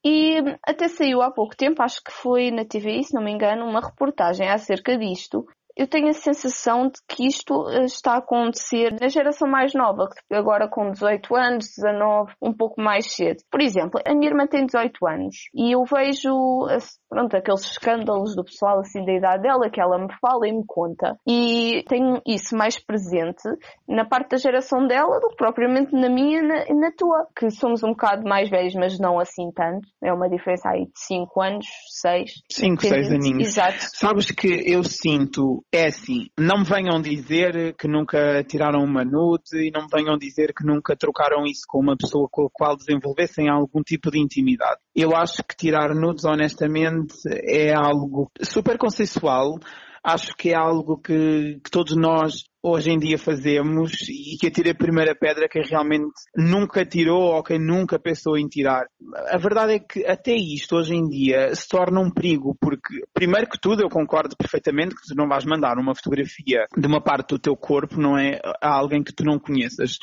e 0.05 0.39
até 0.67 0.89
saiu 0.89 1.21
há 1.21 1.31
pouco 1.31 1.55
tempo, 1.55 1.83
acho 1.83 2.03
que 2.03 2.11
foi 2.11 2.51
na 2.51 2.65
TVI, 2.65 3.05
se 3.05 3.15
não 3.15 3.23
me 3.23 3.31
engano, 3.31 3.67
uma 3.67 3.81
reportagem 3.81 4.49
acerca 4.49 4.97
disto, 4.97 5.47
eu 5.77 5.87
tenho 5.87 6.09
a 6.09 6.13
sensação 6.13 6.89
de 6.89 7.01
que 7.09 7.27
isto 7.27 7.69
eh, 7.71 7.85
está 7.85 8.15
a 8.15 8.19
acontecer 8.19 8.95
na 9.01 9.09
geração 9.09 9.49
mais 9.49 9.73
nova, 9.75 10.09
agora 10.31 10.69
com 10.69 10.91
18 10.91 11.37
anos, 11.37 11.67
19, 11.77 12.33
um 12.43 12.53
pouco 12.53 12.81
mais 12.81 13.13
cedo. 13.13 13.43
Por 13.51 13.61
exemplo, 13.61 14.01
a 14.05 14.15
minha 14.15 14.31
irmã 14.31 14.47
tem 14.47 14.67
18 14.67 15.07
anos 15.07 15.37
e 15.55 15.75
eu 15.75 15.85
vejo 15.85 16.69
pronto, 17.11 17.37
aqueles 17.37 17.63
escândalos 17.63 18.37
do 18.37 18.45
pessoal 18.45 18.79
assim 18.79 19.05
da 19.05 19.13
idade 19.13 19.43
dela 19.43 19.69
que 19.69 19.81
ela 19.81 19.99
me 19.99 20.13
fala 20.21 20.47
e 20.47 20.53
me 20.53 20.65
conta. 20.67 21.17
E 21.27 21.85
tenho 21.89 22.23
isso 22.27 22.57
mais 22.57 22.79
presente 22.79 23.43
na 23.89 24.05
parte 24.05 24.31
da 24.31 24.37
geração 24.37 24.87
dela 24.87 25.19
do 25.19 25.29
que 25.29 25.37
propriamente 25.37 25.93
na 25.93 26.09
minha 26.09 26.39
e 26.39 26.43
na, 26.43 26.65
na, 26.75 26.93
tua, 26.97 27.27
que 27.37 27.51
somos 27.51 27.83
um 27.83 27.91
bocado 27.91 28.23
mais 28.23 28.49
velhos, 28.49 28.75
mas 28.75 28.99
não 28.99 29.19
assim 29.19 29.51
tanto. 29.53 29.89
É 30.03 30.13
uma 30.13 30.29
diferença 30.29 30.71
aí 30.71 30.85
de 30.85 30.93
5 30.95 31.43
anos, 31.43 31.67
6. 32.01 32.31
5, 32.49 32.83
6 32.83 33.13
aninhos. 33.13 33.49
Exato. 33.49 33.79
Sabes 33.95 34.31
que 34.31 34.49
eu 34.73 34.85
sinto, 34.85 35.65
é 35.73 35.87
assim, 35.87 36.29
não 36.39 36.59
me 36.59 36.65
venham 36.65 37.01
dizer 37.01 37.75
que 37.77 37.87
nunca 37.87 38.43
tiraram 38.43 38.83
uma 38.83 39.05
nude 39.05 39.69
e 39.69 39.71
não 39.71 39.83
me 39.83 39.89
venham 39.93 40.19
dizer 40.19 40.53
que 40.53 40.65
nunca 40.65 40.97
trocaram 40.97 41.45
isso 41.45 41.63
com 41.69 41.79
uma 41.79 41.97
pessoa 41.97 42.29
com 42.31 42.47
a 42.47 42.51
qual 42.53 42.77
desenvolvessem 42.77 43.49
algum 43.49 43.81
tipo 43.81 44.11
de 44.11 44.19
intimidade. 44.19 44.81
Eu 44.95 45.15
acho 45.15 45.45
que 45.45 45.57
tirar 45.57 45.95
nudes, 45.95 46.25
honestamente, 46.25 47.15
é 47.45 47.73
algo 47.73 48.31
super 48.43 48.77
consensual. 48.79 49.59
Acho 50.03 50.35
que 50.35 50.51
é 50.51 50.57
algo 50.57 50.99
que, 50.99 51.61
que, 51.63 51.71
todos 51.71 51.95
nós 51.95 52.45
hoje 52.63 52.91
em 52.91 52.99
dia 52.99 53.19
fazemos 53.19 53.93
e 54.09 54.37
que 54.39 54.47
atira 54.47 54.71
a 54.73 54.75
primeira 54.75 55.15
pedra 55.15 55.49
quem 55.49 55.63
realmente 55.63 56.13
nunca 56.37 56.85
tirou 56.85 57.35
ou 57.35 57.43
quem 57.43 57.59
nunca 57.59 57.99
pensou 57.99 58.37
em 58.37 58.47
tirar. 58.49 58.87
A 59.29 59.39
verdade 59.39 59.75
é 59.75 59.79
que 59.79 60.05
até 60.07 60.35
isto 60.35 60.77
hoje 60.77 60.95
em 60.95 61.09
dia 61.09 61.55
se 61.55 61.69
torna 61.69 62.01
um 62.01 62.11
perigo 62.11 62.57
porque, 62.61 63.03
primeiro 63.13 63.49
que 63.49 63.61
tudo, 63.61 63.83
eu 63.83 63.89
concordo 63.89 64.37
perfeitamente 64.37 64.95
que 64.95 65.07
tu 65.09 65.15
não 65.15 65.29
vais 65.29 65.45
mandar 65.45 65.79
uma 65.79 65.95
fotografia 65.95 66.67
de 66.77 66.87
uma 66.87 67.01
parte 67.01 67.31
do 67.31 67.39
teu 67.39 67.57
corpo, 67.57 68.01
não 68.01 68.19
é? 68.19 68.41
A 68.61 68.75
alguém 68.75 69.03
que 69.03 69.15
tu 69.15 69.25
não 69.25 69.39
conheças. 69.39 69.99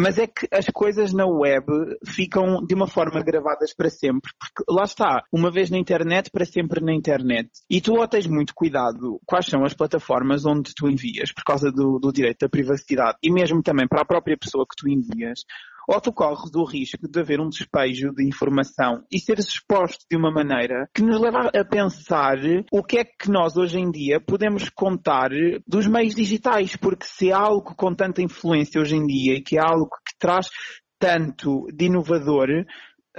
Mas 0.00 0.16
é 0.16 0.28
que 0.28 0.46
as 0.52 0.66
coisas 0.66 1.12
na 1.12 1.26
web 1.26 1.66
ficam 2.06 2.64
de 2.64 2.72
uma 2.72 2.86
forma 2.86 3.20
gravadas 3.20 3.74
para 3.74 3.90
sempre. 3.90 4.30
Porque 4.38 4.62
lá 4.72 4.84
está, 4.84 5.24
uma 5.32 5.50
vez 5.50 5.70
na 5.70 5.76
internet, 5.76 6.30
para 6.30 6.44
sempre 6.44 6.80
na 6.80 6.94
internet. 6.94 7.50
E 7.68 7.80
tu 7.80 7.94
ou 7.94 8.06
tens 8.06 8.28
muito 8.28 8.54
cuidado 8.54 9.20
quais 9.26 9.46
são 9.46 9.64
as 9.64 9.74
plataformas 9.74 10.46
onde 10.46 10.72
tu 10.72 10.88
envias, 10.88 11.32
por 11.32 11.42
causa 11.42 11.72
do, 11.72 11.98
do 11.98 12.12
direito 12.12 12.38
da 12.42 12.48
privacidade, 12.48 13.18
e 13.20 13.32
mesmo 13.32 13.60
também 13.60 13.88
para 13.88 14.02
a 14.02 14.06
própria 14.06 14.38
pessoa 14.38 14.64
que 14.64 14.76
tu 14.76 14.88
envias, 14.88 15.40
ou 15.88 16.00
tu 16.02 16.12
corres 16.12 16.54
o 16.54 16.64
risco 16.64 17.08
de 17.08 17.18
haver 17.18 17.40
um 17.40 17.48
despejo 17.48 18.12
de 18.12 18.22
informação 18.28 19.02
e 19.10 19.18
seres 19.18 19.48
exposto 19.48 20.04
de 20.10 20.18
uma 20.18 20.30
maneira 20.30 20.86
que 20.94 21.02
nos 21.02 21.18
leva 21.18 21.48
a 21.48 21.64
pensar 21.64 22.36
o 22.70 22.84
que 22.84 22.98
é 22.98 23.04
que 23.04 23.30
nós 23.30 23.56
hoje 23.56 23.78
em 23.78 23.90
dia 23.90 24.20
podemos 24.20 24.68
contar 24.68 25.30
dos 25.66 25.86
meios 25.86 26.14
digitais, 26.14 26.76
porque 26.76 27.06
se 27.06 27.30
é 27.30 27.32
algo 27.32 27.74
com 27.74 27.94
tanta 27.94 28.20
influência 28.20 28.78
hoje 28.78 28.96
em 28.96 29.06
dia 29.06 29.36
e 29.36 29.40
que 29.40 29.56
é 29.56 29.60
algo 29.60 29.88
que 30.06 30.18
traz 30.18 30.50
tanto 30.98 31.66
de 31.72 31.86
inovador, 31.86 32.48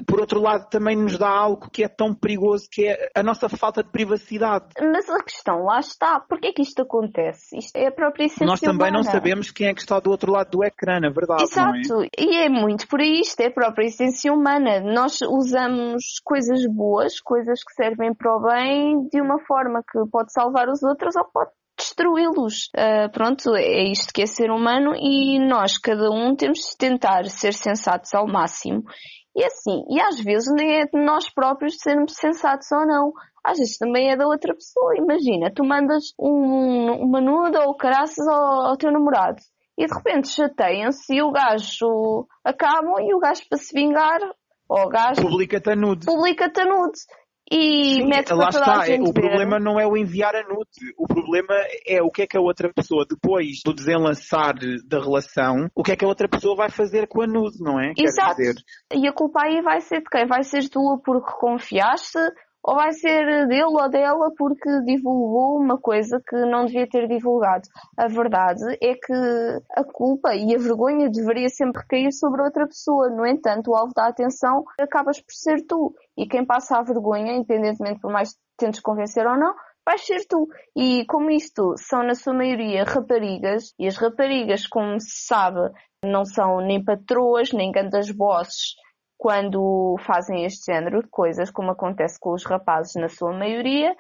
por 0.07 0.19
outro 0.19 0.41
lado, 0.41 0.69
também 0.69 0.95
nos 0.95 1.17
dá 1.17 1.29
algo 1.29 1.69
que 1.69 1.83
é 1.83 1.87
tão 1.87 2.13
perigoso, 2.13 2.67
que 2.71 2.87
é 2.87 3.11
a 3.15 3.23
nossa 3.23 3.49
falta 3.49 3.83
de 3.83 3.89
privacidade. 3.89 4.65
Mas 4.79 5.09
a 5.09 5.23
questão, 5.23 5.63
lá 5.63 5.79
está, 5.79 6.19
porquê 6.19 6.47
é 6.47 6.53
que 6.53 6.61
isto 6.61 6.81
acontece? 6.81 7.57
Isto 7.57 7.75
é 7.75 7.87
a 7.87 7.91
própria 7.91 8.25
essência 8.25 8.45
Nós 8.45 8.59
também 8.59 8.89
humana. 8.89 8.97
não 8.97 9.03
sabemos 9.03 9.51
quem 9.51 9.67
é 9.67 9.73
que 9.73 9.81
está 9.81 9.99
do 9.99 10.09
outro 10.09 10.31
lado 10.31 10.51
do 10.51 10.63
ecrã, 10.63 10.99
na 10.99 11.09
verdade, 11.09 11.43
Exato, 11.43 11.77
não 11.89 12.03
é? 12.03 12.07
e 12.17 12.37
é 12.37 12.49
muito 12.49 12.87
por 12.87 12.99
aí, 12.99 13.19
isto 13.21 13.39
é 13.41 13.47
a 13.47 13.51
própria 13.51 13.85
essência 13.85 14.31
humana. 14.31 14.79
Nós 14.81 15.19
usamos 15.21 16.19
coisas 16.23 16.65
boas, 16.67 17.19
coisas 17.19 17.63
que 17.63 17.73
servem 17.73 18.13
para 18.13 18.35
o 18.35 18.41
bem, 18.41 19.07
de 19.11 19.21
uma 19.21 19.39
forma 19.45 19.81
que 19.81 19.99
pode 20.11 20.31
salvar 20.31 20.69
os 20.69 20.83
outros 20.83 21.15
ou 21.15 21.25
pode 21.25 21.51
destruí-los. 21.79 22.69
Uh, 22.75 23.09
pronto, 23.11 23.55
é 23.55 23.83
isto 23.83 24.11
que 24.13 24.21
é 24.21 24.25
ser 24.25 24.51
humano 24.51 24.93
e 24.95 25.39
nós, 25.39 25.77
cada 25.77 26.11
um, 26.11 26.35
temos 26.35 26.59
de 26.59 26.77
tentar 26.77 27.25
ser 27.25 27.53
sensatos 27.53 28.13
ao 28.13 28.27
máximo 28.27 28.83
e 29.35 29.43
assim, 29.43 29.83
e 29.89 30.01
às 30.01 30.19
vezes 30.19 30.51
nem 30.53 30.81
é 30.81 30.85
de 30.85 30.99
nós 31.03 31.29
próprios 31.29 31.77
sermos 31.79 32.13
sensatos 32.13 32.71
ou 32.71 32.85
não. 32.85 33.13
Às 33.43 33.57
vezes 33.57 33.77
também 33.77 34.11
é 34.11 34.17
da 34.17 34.27
outra 34.27 34.53
pessoa. 34.53 34.97
Imagina, 34.97 35.51
tu 35.53 35.63
mandas 35.63 36.13
um, 36.19 36.91
uma 37.03 37.21
nuda 37.21 37.65
ou 37.65 37.75
caraças 37.75 38.27
ao, 38.27 38.67
ao 38.67 38.77
teu 38.77 38.91
namorado 38.91 39.41
e 39.77 39.85
de 39.85 39.93
repente 39.93 40.27
chateiam-se 40.27 41.13
e 41.13 41.21
o 41.21 41.31
gajo 41.31 42.27
acabam 42.43 42.99
e 42.99 43.13
o 43.13 43.19
gajo 43.19 43.41
para 43.49 43.57
se 43.57 43.73
vingar, 43.73 44.19
ou 44.67 44.85
o 44.85 44.89
gajo 44.89 45.21
Publica-te 45.21 45.71
a 45.71 45.75
nude. 45.75 46.05
publica-te 46.05 46.61
a 46.61 46.65
nude 46.65 46.99
e 47.51 47.95
Sim, 47.95 48.07
mete 48.07 48.31
lá 48.33 48.49
está. 48.49 48.79
o 48.79 49.05
ver. 49.05 49.13
problema 49.13 49.59
não 49.59 49.79
é 49.79 49.87
o 49.87 49.97
enviar 49.97 50.35
a 50.35 50.43
nude. 50.43 50.93
O 50.97 51.07
problema 51.07 51.53
é 51.87 52.01
o 52.01 52.11
que 52.11 52.21
é 52.23 52.27
que 52.27 52.37
a 52.37 52.41
outra 52.41 52.71
pessoa, 52.73 53.05
depois 53.09 53.61
do 53.65 53.73
desenlaçar 53.73 54.55
da 54.85 54.99
relação, 54.99 55.67
o 55.75 55.83
que 55.83 55.91
é 55.91 55.95
que 55.95 56.05
a 56.05 56.07
outra 56.07 56.27
pessoa 56.27 56.55
vai 56.55 56.69
fazer 56.69 57.07
com 57.07 57.21
a 57.21 57.27
nude, 57.27 57.59
não 57.59 57.79
é? 57.79 57.93
Exato. 57.97 58.41
E 58.93 59.07
a 59.07 59.13
culpa 59.13 59.41
aí 59.43 59.61
vai 59.61 59.81
ser 59.81 59.99
de 60.01 60.09
quem? 60.09 60.27
Vai 60.27 60.43
ser 60.43 60.69
tua 60.69 60.99
porque 61.03 61.31
confiaste 61.39 62.19
ou 62.69 62.75
vai 62.75 62.91
ser 62.93 63.47
dele 63.47 63.63
ou 63.63 63.89
dela 63.89 64.31
porque 64.37 64.69
divulgou 64.83 65.57
uma 65.57 65.79
coisa 65.79 66.21
que 66.23 66.35
não 66.45 66.65
devia 66.65 66.87
ter 66.87 67.07
divulgado. 67.07 67.67
A 67.97 68.07
verdade 68.07 68.63
é 68.79 68.93
que 68.93 69.13
a 69.75 69.83
culpa 69.83 70.35
e 70.35 70.53
a 70.53 70.59
vergonha 70.59 71.09
deveria 71.09 71.49
sempre 71.49 71.81
recair 71.81 72.11
sobre 72.11 72.43
outra 72.43 72.67
pessoa. 72.67 73.09
No 73.09 73.25
entanto, 73.25 73.71
o 73.71 73.75
alvo 73.75 73.91
da 73.95 74.05
atenção 74.05 74.63
acabas 74.79 75.19
por 75.19 75.33
ser 75.33 75.65
tu. 75.65 75.95
E 76.15 76.27
quem 76.27 76.45
passa 76.45 76.77
a 76.77 76.83
vergonha, 76.83 77.33
independentemente 77.33 77.99
por 77.99 78.11
mais 78.11 78.33
que 78.33 78.39
tentes 78.55 78.81
convencer 78.81 79.25
ou 79.25 79.35
não, 79.35 79.55
vais 79.83 80.05
ser 80.05 80.27
tu. 80.27 80.47
E 80.75 81.05
como 81.07 81.31
isto 81.31 81.73
são 81.75 82.03
na 82.03 82.13
sua 82.13 82.35
maioria 82.35 82.83
raparigas, 82.83 83.73
e 83.79 83.87
as 83.87 83.97
raparigas, 83.97 84.67
como 84.67 84.99
se 84.99 85.25
sabe, 85.25 85.71
não 86.05 86.23
são 86.23 86.61
nem 86.61 86.83
patroas, 86.83 87.51
nem 87.51 87.71
grandes 87.71 88.11
bosses 88.11 88.75
quando 89.19 89.97
fazem 90.07 90.45
este 90.45 90.71
género 90.71 91.03
de 91.03 91.09
coisas, 91.09 91.51
como 91.51 91.71
acontece 91.71 92.17
com 92.17 92.33
os 92.33 92.45
rapazes 92.45 92.93
na 92.95 93.09
sua 93.09 93.33
maioria, 93.33 93.93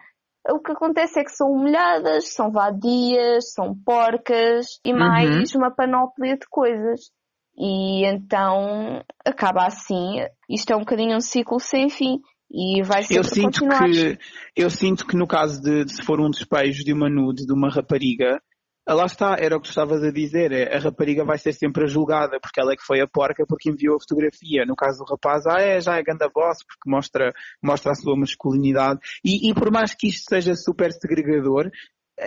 o 0.49 0.59
que 0.61 0.71
acontece 0.71 1.19
é 1.19 1.25
que 1.25 1.35
são 1.35 1.51
humilhadas, 1.51 2.29
são 2.33 2.49
vadias, 2.49 3.51
são 3.51 3.75
porcas 3.75 4.79
e 4.85 4.93
mais 4.93 5.53
uma 5.53 5.69
panóplia 5.69 6.37
de 6.37 6.47
coisas. 6.49 7.11
E 7.57 8.05
então 8.05 9.03
acaba 9.25 9.65
assim, 9.65 10.25
isto 10.49 10.71
é 10.71 10.75
um 10.77 10.79
bocadinho 10.79 11.17
um 11.17 11.21
ciclo 11.21 11.59
sem 11.59 11.89
fim 11.89 12.21
e 12.49 12.81
vai 12.81 13.01
eu 13.01 13.21
sempre 13.21 13.29
sinto 13.29 13.59
continuar. 13.59 13.89
que 13.89 14.17
eu 14.55 14.69
sinto 14.69 15.05
que 15.05 15.17
no 15.17 15.27
caso 15.27 15.61
de, 15.61 15.83
de 15.83 15.95
se 15.95 16.01
for 16.01 16.21
um 16.21 16.29
despejo 16.29 16.81
de 16.85 16.93
uma 16.93 17.09
nude 17.09 17.45
de 17.45 17.51
uma 17.51 17.69
rapariga, 17.69 18.41
lá 18.93 19.05
está, 19.05 19.35
era 19.39 19.55
o 19.55 19.59
que 19.59 19.67
tu 19.67 19.71
estavas 19.71 20.03
a 20.03 20.11
dizer, 20.11 20.51
é, 20.51 20.75
a 20.75 20.79
rapariga 20.79 21.23
vai 21.23 21.37
ser 21.37 21.53
sempre 21.53 21.83
a 21.83 21.87
julgada, 21.87 22.39
porque 22.39 22.59
ela 22.59 22.73
é 22.73 22.75
que 22.75 22.85
foi 22.85 23.01
a 23.01 23.07
porca 23.07 23.45
porque 23.47 23.69
enviou 23.69 23.95
a 23.95 23.99
fotografia. 23.99 24.65
No 24.65 24.75
caso 24.75 25.03
do 25.03 25.11
rapaz, 25.11 25.45
ah 25.45 25.61
é, 25.61 25.79
já 25.79 25.97
é 25.97 26.03
ganda 26.03 26.29
boss, 26.33 26.59
porque 26.63 26.89
mostra, 26.89 27.33
mostra 27.61 27.91
a 27.91 27.95
sua 27.95 28.15
masculinidade. 28.15 28.99
E, 29.23 29.49
e 29.49 29.53
por 29.53 29.71
mais 29.71 29.93
que 29.93 30.07
isto 30.07 30.29
seja 30.29 30.55
super 30.55 30.91
segregador, 30.91 31.69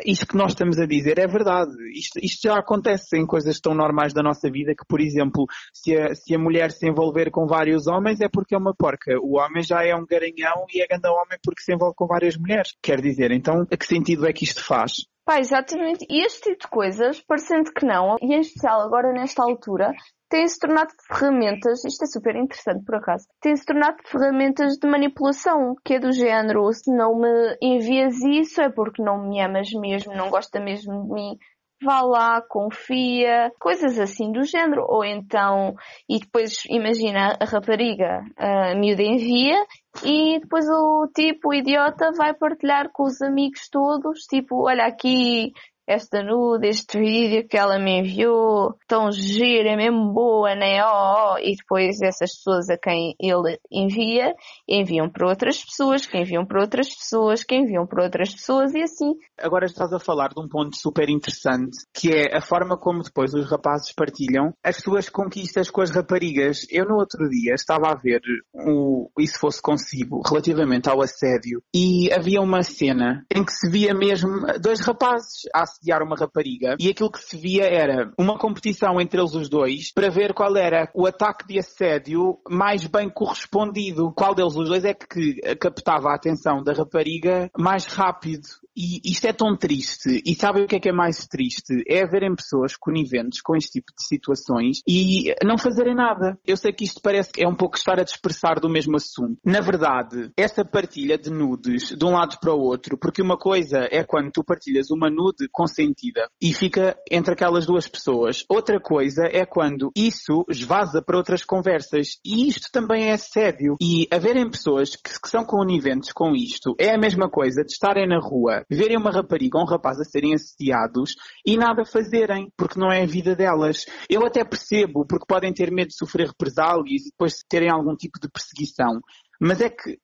isto 0.07 0.27
que 0.27 0.37
nós 0.37 0.53
estamos 0.53 0.79
a 0.79 0.87
dizer 0.87 1.19
é 1.19 1.27
verdade. 1.27 1.71
Isto, 1.95 2.19
isto, 2.23 2.49
já 2.49 2.59
acontece 2.59 3.17
em 3.17 3.27
coisas 3.27 3.61
tão 3.61 3.75
normais 3.75 4.13
da 4.13 4.23
nossa 4.23 4.51
vida 4.51 4.75
que, 4.75 4.87
por 4.89 5.01
exemplo, 5.01 5.47
se 5.73 5.97
a, 5.97 6.15
se 6.15 6.35
a 6.35 6.39
mulher 6.39 6.71
se 6.71 6.89
envolver 6.89 7.31
com 7.31 7.47
vários 7.47 7.87
homens 7.87 8.21
é 8.21 8.29
porque 8.29 8.55
é 8.55 8.59
uma 8.59 8.75
porca. 8.75 9.19
O 9.21 9.39
homem 9.39 9.63
já 9.63 9.85
é 9.85 9.95
um 9.95 10.07
garanhão 10.07 10.65
e 10.73 10.83
é 10.83 10.87
grande 10.87 11.09
homem 11.09 11.39
porque 11.45 11.63
se 11.63 11.75
envolve 11.75 11.95
com 11.95 12.07
várias 12.07 12.37
mulheres. 12.37 12.75
Quer 12.83 13.01
dizer, 13.01 13.31
então, 13.31 13.67
a 13.71 13.77
que 13.77 13.87
sentido 13.87 14.27
é 14.27 14.33
que 14.33 14.45
isto 14.45 14.65
faz? 14.65 14.93
Pá, 15.25 15.39
exatamente. 15.39 16.05
E 16.11 16.25
este 16.25 16.51
tipo 16.51 16.63
de 16.63 16.69
coisas, 16.69 17.21
parecendo 17.23 17.73
que 17.73 17.87
não, 17.87 18.17
e 18.21 18.35
em 18.35 18.41
especial 18.41 18.81
agora 18.81 19.13
nesta 19.13 19.43
altura, 19.43 19.93
têm-se 20.29 20.59
tornado 20.59 20.91
ferramentas, 21.07 21.85
isto 21.85 22.05
é 22.05 22.07
super 22.07 22.35
interessante 22.35 22.85
por 22.85 22.97
acaso, 22.97 23.27
têm-se 23.41 23.65
tornado 23.65 23.99
ferramentas 24.05 24.79
de 24.79 24.89
manipulação, 24.89 25.77
que 25.85 25.95
é 25.95 26.01
do 26.01 26.11
género, 26.11 26.73
se 26.73 26.91
não 26.91 27.19
me 27.21 27.57
envias 27.61 28.21
isso 28.23 28.61
é 28.63 28.71
porque 28.71 29.03
não 29.03 29.29
me 29.29 29.41
amas 29.41 29.71
mesmo, 29.73 30.15
não 30.15 30.31
gosta 30.31 30.59
mesmo 30.59 31.05
de 31.05 31.13
mim, 31.13 31.39
vá 31.83 32.03
lá, 32.03 32.43
confia, 32.49 33.51
coisas 33.59 33.99
assim 33.99 34.31
do 34.33 34.45
género. 34.45 34.85
Ou 34.89 35.05
então, 35.05 35.75
e 36.09 36.19
depois 36.19 36.65
imagina 36.69 37.37
a 37.41 37.45
rapariga, 37.45 38.23
a 38.37 38.75
miúda 38.75 39.03
envia 39.03 39.65
e 40.05 40.39
depois 40.41 40.67
o 40.69 41.09
tipo, 41.15 41.51
o 41.51 41.55
idiota, 41.55 42.13
vai 42.17 42.35
partilhar 42.35 42.91
com 42.93 43.05
os 43.05 43.21
amigos 43.21 43.69
todos, 43.71 44.21
tipo, 44.21 44.67
olha 44.67 44.87
aqui 44.87 45.53
esta 45.87 46.23
nude, 46.23 46.69
este 46.69 46.99
vídeo 46.99 47.47
que 47.49 47.57
ela 47.57 47.79
me 47.79 48.01
enviou, 48.01 48.77
tão 48.87 49.11
gira, 49.11 49.71
é 49.71 49.77
mesmo 49.77 50.13
boa, 50.13 50.55
né? 50.55 50.85
Oh, 50.85 51.35
oh. 51.35 51.39
E 51.39 51.57
depois 51.57 52.01
essas 52.01 52.35
pessoas 52.37 52.71
a 52.71 52.79
quem 52.79 53.15
ele 53.19 53.59
envia, 53.71 54.35
enviam 54.69 55.09
para 55.11 55.29
outras 55.29 55.63
pessoas, 55.65 56.07
que 56.07 56.19
enviam 56.19 56.47
para 56.47 56.61
outras 56.61 56.89
pessoas, 56.89 57.43
que 57.43 57.57
enviam 57.57 57.87
para 57.87 58.05
outras 58.05 58.33
pessoas 58.33 58.75
e 58.75 58.83
assim. 58.83 59.15
Agora 59.39 59.67
estás 59.67 59.93
a 59.93 59.99
falar 59.99 60.29
de 60.29 60.41
um 60.41 60.49
ponto 60.49 60.77
super 60.77 61.09
interessante, 61.09 61.77
que 61.93 62.11
é 62.11 62.37
a 62.37 62.41
forma 62.41 62.77
como 62.77 63.03
depois 63.03 63.35
os 63.35 63.51
rapazes 63.51 63.93
partilham 63.93 64.55
as 64.63 64.77
suas 64.77 65.09
conquistas 65.09 65.71
com 65.71 65.81
as 65.81 65.91
raparigas. 65.91 66.67
Eu 66.71 66.87
no 66.87 66.97
outro 66.97 67.29
dia 67.29 67.55
estava 67.55 67.91
a 67.91 67.95
ver 67.95 68.21
o 68.55 69.11
se 69.33 69.39
fosse 69.39 69.63
consigo, 69.63 70.21
relativamente 70.29 70.89
ao 70.89 71.01
assédio, 71.01 71.63
e 71.75 72.13
havia 72.13 72.41
uma 72.41 72.63
cena 72.63 73.25
em 73.35 73.45
que 73.45 73.53
se 73.53 73.71
via 73.71 73.95
mesmo 73.95 74.31
dois 74.61 74.81
rapazes 74.81 75.43
a 75.55 75.65
assediar 75.73 76.03
uma 76.03 76.17
rapariga 76.17 76.77
e 76.79 76.89
aquilo 76.89 77.11
que 77.11 77.21
se 77.21 77.37
via 77.37 77.65
era 77.65 78.13
uma 78.19 78.39
competição 78.39 79.01
entre 79.01 79.21
eles 79.21 79.35
os 79.35 79.49
dois 79.49 79.93
para 79.93 80.11
ver 80.11 80.33
qual 80.35 80.57
era 80.57 80.91
o 80.95 81.07
ataque 81.07 81.47
de 81.47 81.59
assédio 81.59 82.39
mais 82.49 82.87
bem 82.87 83.09
correspondido. 83.09 84.13
Qual 84.13 84.35
deles 84.35 84.57
os 84.57 84.69
dois 84.69 84.85
é 84.85 84.95
que 84.95 85.41
captava 85.57 86.11
a 86.11 86.15
atenção 86.15 86.63
da 86.63 86.73
rapariga 86.73 87.51
mais 87.59 87.87
rápido. 87.87 88.47
E 88.77 89.01
isto 89.05 89.27
é 89.27 89.33
tão 89.33 89.57
triste. 89.57 90.23
E 90.25 90.35
sabem 90.35 90.65
o 90.65 90.67
que 90.67 90.77
é 90.77 90.81
que 90.81 90.89
é 90.89 90.93
mais 90.93 91.27
triste? 91.27 91.83
É 91.87 92.03
haverem 92.03 92.35
pessoas 92.35 92.77
coniventes 92.77 93.41
com 93.41 93.57
este 93.57 93.81
tipo 93.81 93.93
de 93.97 94.07
situações 94.07 94.81
e 94.89 95.35
não 95.45 95.59
fazerem 95.59 95.95
nada. 95.95 96.39
Eu 96.47 96.57
sei 96.57 96.73
que 96.73 96.85
isto 96.85 97.01
parece 97.03 97.33
que 97.33 97.43
é 97.43 97.49
um 97.49 97.55
pouco 97.55 97.77
estar 97.77 98.01
a 98.01 98.05
dispersar 98.05 98.61
do 98.61 98.69
mesmo 98.69 98.97
assunto. 98.97 99.39
Na 99.45 99.61
verdade, 99.61 100.31
essa 100.37 100.65
partilha 100.65 101.19
de 101.19 101.31
nudes 101.31 101.95
de 101.97 102.05
um 102.05 102.11
lado 102.11 102.39
para 102.41 102.55
o 102.55 102.61
outro, 102.61 102.97
porque 102.99 103.23
uma 103.23 103.37
coisa 103.37 103.89
é 103.91 104.03
quando 104.05 104.31
tu 104.31 104.45
partilhas 104.45 104.91
uma 104.91 105.11
nude 105.11 105.49
consentida 105.51 106.29
e 106.41 106.53
fica 106.53 106.97
entre 107.11 107.35
aquelas 107.35 107.67
duas 107.67 107.87
pessoas. 107.87 108.45
Outra 108.49 108.81
coisa 108.81 109.25
é 109.25 109.45
quando 109.45 109.91
isso 109.97 110.45
esvaza 110.49 111.03
para 111.03 111.17
outras 111.17 111.45
conversas. 111.45 112.19
E 112.25 112.49
isto 112.49 112.69
também 112.73 113.11
é 113.11 113.13
assédio. 113.13 113.77
E 113.81 114.07
haverem 114.11 114.51
pessoas 114.51 114.97
que, 114.97 115.21
que 115.21 115.29
são 115.29 115.45
coniventes 115.45 116.13
com 116.13 116.35
isto 116.35 116.75
é 116.79 116.95
a 116.95 116.99
mesma 116.99 117.29
coisa 117.29 117.63
de 117.65 117.73
estarem 117.73 118.07
na 118.07 118.19
rua 118.19 118.62
verem 118.71 118.97
uma 118.97 119.11
rapariga 119.11 119.59
ou 119.59 119.65
um 119.65 119.67
rapaz 119.67 120.01
a 120.01 120.05
serem 120.05 120.35
assediados 120.35 121.15
e 121.47 121.57
nada 121.57 121.85
fazerem, 121.85 122.53
porque 122.57 122.79
não 122.79 122.91
é 122.91 123.03
a 123.03 123.07
vida 123.07 123.35
delas. 123.35 123.85
Eu 124.09 124.25
até 124.25 124.45
percebo, 124.45 125.07
porque 125.07 125.27
podem 125.27 125.53
ter 125.53 125.71
medo 125.71 125.89
de 125.89 125.97
sofrer 125.97 126.29
represálias 126.29 127.03
e 127.03 127.11
depois 127.11 127.39
terem 127.49 127.71
algum 127.71 127.95
tipo 127.95 128.19
de 128.21 128.29
perseguição. 128.29 129.01
Mas 129.41 129.61
é 129.61 129.69
que 129.69 129.99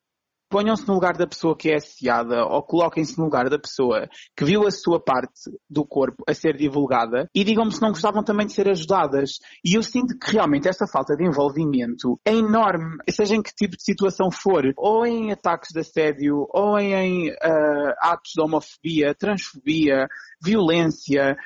ponham-se 0.49 0.87
no 0.87 0.95
lugar 0.95 1.15
da 1.15 1.27
pessoa 1.27 1.55
que 1.55 1.69
é 1.69 1.75
assediada 1.75 2.43
ou 2.45 2.63
coloquem-se 2.63 3.17
no 3.17 3.25
lugar 3.25 3.49
da 3.49 3.59
pessoa 3.59 4.09
que 4.35 4.43
viu 4.43 4.65
a 4.65 4.71
sua 4.71 4.99
parte 4.99 5.51
do 5.69 5.85
corpo 5.85 6.23
a 6.27 6.33
ser 6.33 6.57
divulgada 6.57 7.29
e 7.33 7.43
digam-me 7.43 7.71
se 7.71 7.81
não 7.81 7.89
gostavam 7.89 8.23
também 8.23 8.47
de 8.47 8.53
ser 8.53 8.67
ajudadas. 8.67 9.39
E 9.63 9.75
eu 9.75 9.83
sinto 9.83 10.17
que 10.17 10.31
realmente 10.31 10.67
essa 10.67 10.87
falta 10.87 11.15
de 11.15 11.25
envolvimento 11.25 12.19
é 12.25 12.33
enorme, 12.33 12.97
seja 13.09 13.35
em 13.35 13.41
que 13.41 13.53
tipo 13.53 13.77
de 13.77 13.83
situação 13.83 14.31
for, 14.31 14.63
ou 14.75 15.05
em 15.05 15.31
ataques 15.31 15.69
de 15.71 15.79
assédio, 15.79 16.47
ou 16.49 16.79
em 16.79 17.29
uh, 17.29 17.93
atos 18.01 18.31
de 18.35 18.41
homofobia, 18.41 19.13
transfobia, 19.13 20.07
violência, 20.41 21.37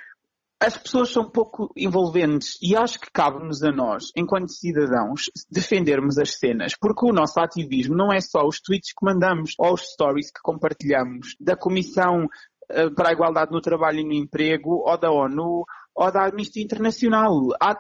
as 0.65 0.77
pessoas 0.77 1.11
são 1.11 1.29
pouco 1.29 1.71
envolventes 1.75 2.57
e 2.61 2.73
acho 2.75 2.97
que 2.97 3.11
cabe-nos 3.11 3.61
a 3.63 3.71
nós, 3.71 4.11
enquanto 4.15 4.49
cidadãos, 4.49 5.23
defendermos 5.51 6.17
as 6.17 6.39
cenas, 6.39 6.73
porque 6.79 7.05
o 7.05 7.11
nosso 7.11 7.37
ativismo 7.39 7.95
não 7.95 8.13
é 8.13 8.21
só 8.21 8.47
os 8.47 8.61
tweets 8.61 8.93
que 8.93 9.05
mandamos 9.05 9.55
ou 9.57 9.73
os 9.73 9.81
stories 9.81 10.31
que 10.31 10.41
compartilhamos 10.41 11.35
da 11.37 11.57
Comissão 11.57 12.29
eh, 12.69 12.89
para 12.91 13.09
a 13.09 13.11
Igualdade 13.11 13.51
no 13.51 13.59
Trabalho 13.59 13.99
e 13.99 14.05
no 14.05 14.13
Emprego 14.13 14.83
ou 14.85 14.97
da 14.97 15.11
ONU 15.11 15.65
ou 15.95 16.11
da 16.11 16.25
Amnistia 16.25 16.63
Internacional. 16.63 17.31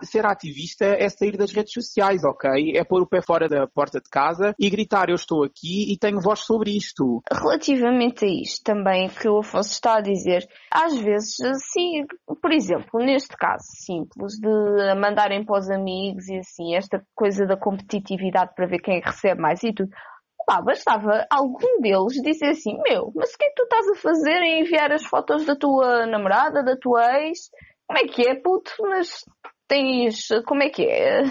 Ser 0.03 0.25
ativista 0.25 0.85
é 0.85 1.09
sair 1.09 1.37
das 1.37 1.51
redes 1.51 1.73
sociais, 1.73 2.23
ok? 2.23 2.75
É 2.75 2.83
pôr 2.83 3.01
o 3.01 3.07
pé 3.07 3.21
fora 3.21 3.47
da 3.47 3.67
porta 3.67 3.99
de 3.99 4.09
casa 4.09 4.55
e 4.59 4.69
gritar 4.69 5.09
eu 5.09 5.15
estou 5.15 5.43
aqui 5.43 5.91
e 5.91 5.97
tenho 5.97 6.21
voz 6.21 6.39
sobre 6.39 6.75
isto. 6.75 7.21
Relativamente 7.31 8.25
a 8.25 8.27
isto 8.27 8.63
também 8.63 9.09
que 9.09 9.27
o 9.27 9.39
Afonso 9.39 9.71
está 9.71 9.97
a 9.97 10.01
dizer, 10.01 10.47
às 10.71 10.97
vezes, 10.97 11.37
sim, 11.71 12.05
por 12.41 12.51
exemplo, 12.51 12.99
neste 12.99 13.35
caso 13.35 13.63
simples 13.85 14.33
de 14.39 14.95
mandarem 14.95 15.45
para 15.45 15.59
os 15.59 15.69
amigos 15.69 16.27
e 16.27 16.37
assim, 16.37 16.75
esta 16.75 17.03
coisa 17.15 17.45
da 17.45 17.57
competitividade 17.57 18.53
para 18.55 18.67
ver 18.67 18.79
quem 18.79 19.01
recebe 19.01 19.41
mais 19.41 19.63
e 19.63 19.73
tudo. 19.73 19.89
Pá, 20.45 20.61
bastava 20.61 21.25
algum 21.29 21.79
deles 21.79 22.21
dizer 22.21 22.49
assim, 22.49 22.77
meu, 22.83 23.13
mas 23.15 23.33
o 23.33 23.37
que 23.37 23.45
é 23.45 23.47
que 23.47 23.55
tu 23.55 23.63
estás 23.63 23.87
a 23.87 23.95
fazer 23.95 24.41
em 24.41 24.61
enviar 24.61 24.91
as 24.91 25.05
fotos 25.05 25.45
da 25.45 25.55
tua 25.55 26.05
namorada, 26.05 26.61
da 26.61 26.75
tua 26.75 27.21
ex? 27.21 27.49
Como 27.93 28.05
é 28.05 28.07
que 28.07 28.27
é, 28.27 28.33
puto? 28.33 28.71
Mas 28.81 29.23
tens. 29.67 30.27
Como 30.47 30.63
é 30.63 30.69
que 30.69 30.83
é? 30.83 31.21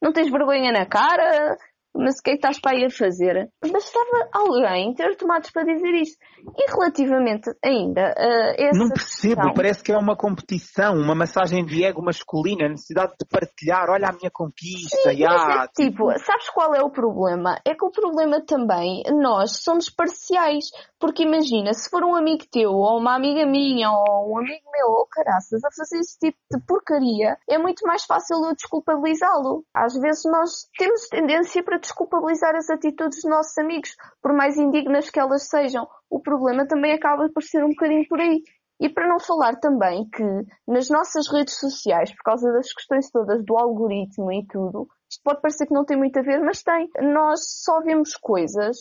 Não 0.00 0.12
tens 0.12 0.30
vergonha 0.30 0.70
na 0.70 0.86
cara? 0.86 1.56
Mas 1.94 2.18
o 2.18 2.22
que 2.22 2.30
é 2.30 2.32
que 2.32 2.38
estás 2.38 2.60
para 2.60 2.72
aí 2.72 2.84
a 2.84 2.90
fazer? 2.90 3.50
Bastava 3.70 4.28
alguém 4.32 4.94
ter 4.94 5.16
tomados 5.16 5.50
para 5.50 5.64
dizer 5.64 5.94
isto. 5.94 6.16
E 6.56 6.70
relativamente 6.70 7.50
ainda 7.62 8.14
a 8.16 8.54
essa 8.58 8.78
Não 8.78 8.88
percebo, 8.88 9.34
questão... 9.36 9.54
parece 9.54 9.82
que 9.82 9.92
é 9.92 9.96
uma 9.96 10.16
competição, 10.16 10.94
uma 10.94 11.14
massagem 11.14 11.64
de 11.64 11.84
ego 11.84 12.02
masculina, 12.02 12.66
a 12.66 12.70
necessidade 12.70 13.12
de 13.20 13.26
partilhar, 13.28 13.90
olha 13.90 14.08
a 14.08 14.12
minha 14.12 14.30
conquista. 14.30 15.10
Sim, 15.10 15.20
yeah, 15.20 15.64
é, 15.64 15.68
tipo, 15.68 16.10
sabes 16.18 16.48
qual 16.50 16.74
é 16.74 16.82
o 16.82 16.90
problema? 16.90 17.60
É 17.64 17.74
que 17.74 17.84
o 17.84 17.90
problema 17.90 18.40
também, 18.40 19.02
nós 19.12 19.62
somos 19.62 19.90
parciais. 19.90 20.70
Porque 20.98 21.24
imagina, 21.24 21.74
se 21.74 21.90
for 21.90 22.04
um 22.04 22.14
amigo 22.14 22.44
teu, 22.50 22.70
ou 22.70 22.98
uma 22.98 23.16
amiga 23.16 23.44
minha, 23.44 23.90
ou 23.90 24.32
um 24.32 24.38
amigo 24.38 24.70
meu, 24.72 24.86
ou 24.86 25.06
caraças, 25.10 25.62
a 25.64 25.68
fazer 25.76 25.98
esse 25.98 26.16
tipo 26.18 26.38
de 26.50 26.60
porcaria, 26.64 27.36
é 27.48 27.58
muito 27.58 27.84
mais 27.86 28.04
fácil 28.04 28.36
eu 28.44 28.54
desculpabilizá-lo. 28.54 29.64
Às 29.74 29.94
vezes 29.98 30.22
nós 30.24 30.50
temos 30.78 31.08
tendência 31.08 31.62
para 31.62 31.81
desculpabilizar 31.82 32.54
as 32.56 32.70
atitudes 32.70 33.22
dos 33.22 33.30
nossos 33.30 33.56
amigos, 33.58 33.94
por 34.22 34.32
mais 34.32 34.56
indignas 34.56 35.10
que 35.10 35.20
elas 35.20 35.48
sejam. 35.48 35.86
O 36.08 36.20
problema 36.20 36.66
também 36.66 36.94
acaba 36.94 37.28
por 37.28 37.42
ser 37.42 37.62
um 37.62 37.68
bocadinho 37.68 38.06
por 38.08 38.20
aí. 38.20 38.42
E 38.80 38.88
para 38.88 39.06
não 39.06 39.20
falar 39.20 39.60
também 39.60 40.08
que 40.08 40.24
nas 40.66 40.88
nossas 40.88 41.30
redes 41.30 41.58
sociais, 41.58 42.10
por 42.10 42.24
causa 42.24 42.50
das 42.52 42.72
questões 42.72 43.10
todas 43.10 43.44
do 43.44 43.56
algoritmo 43.56 44.32
e 44.32 44.44
tudo, 44.46 44.88
isto 45.08 45.22
pode 45.22 45.40
parecer 45.40 45.66
que 45.66 45.74
não 45.74 45.84
tem 45.84 45.96
muito 45.96 46.18
a 46.18 46.22
ver, 46.22 46.40
mas 46.40 46.62
tem. 46.62 46.88
Nós 47.00 47.62
só 47.62 47.80
vemos 47.80 48.16
coisas 48.16 48.78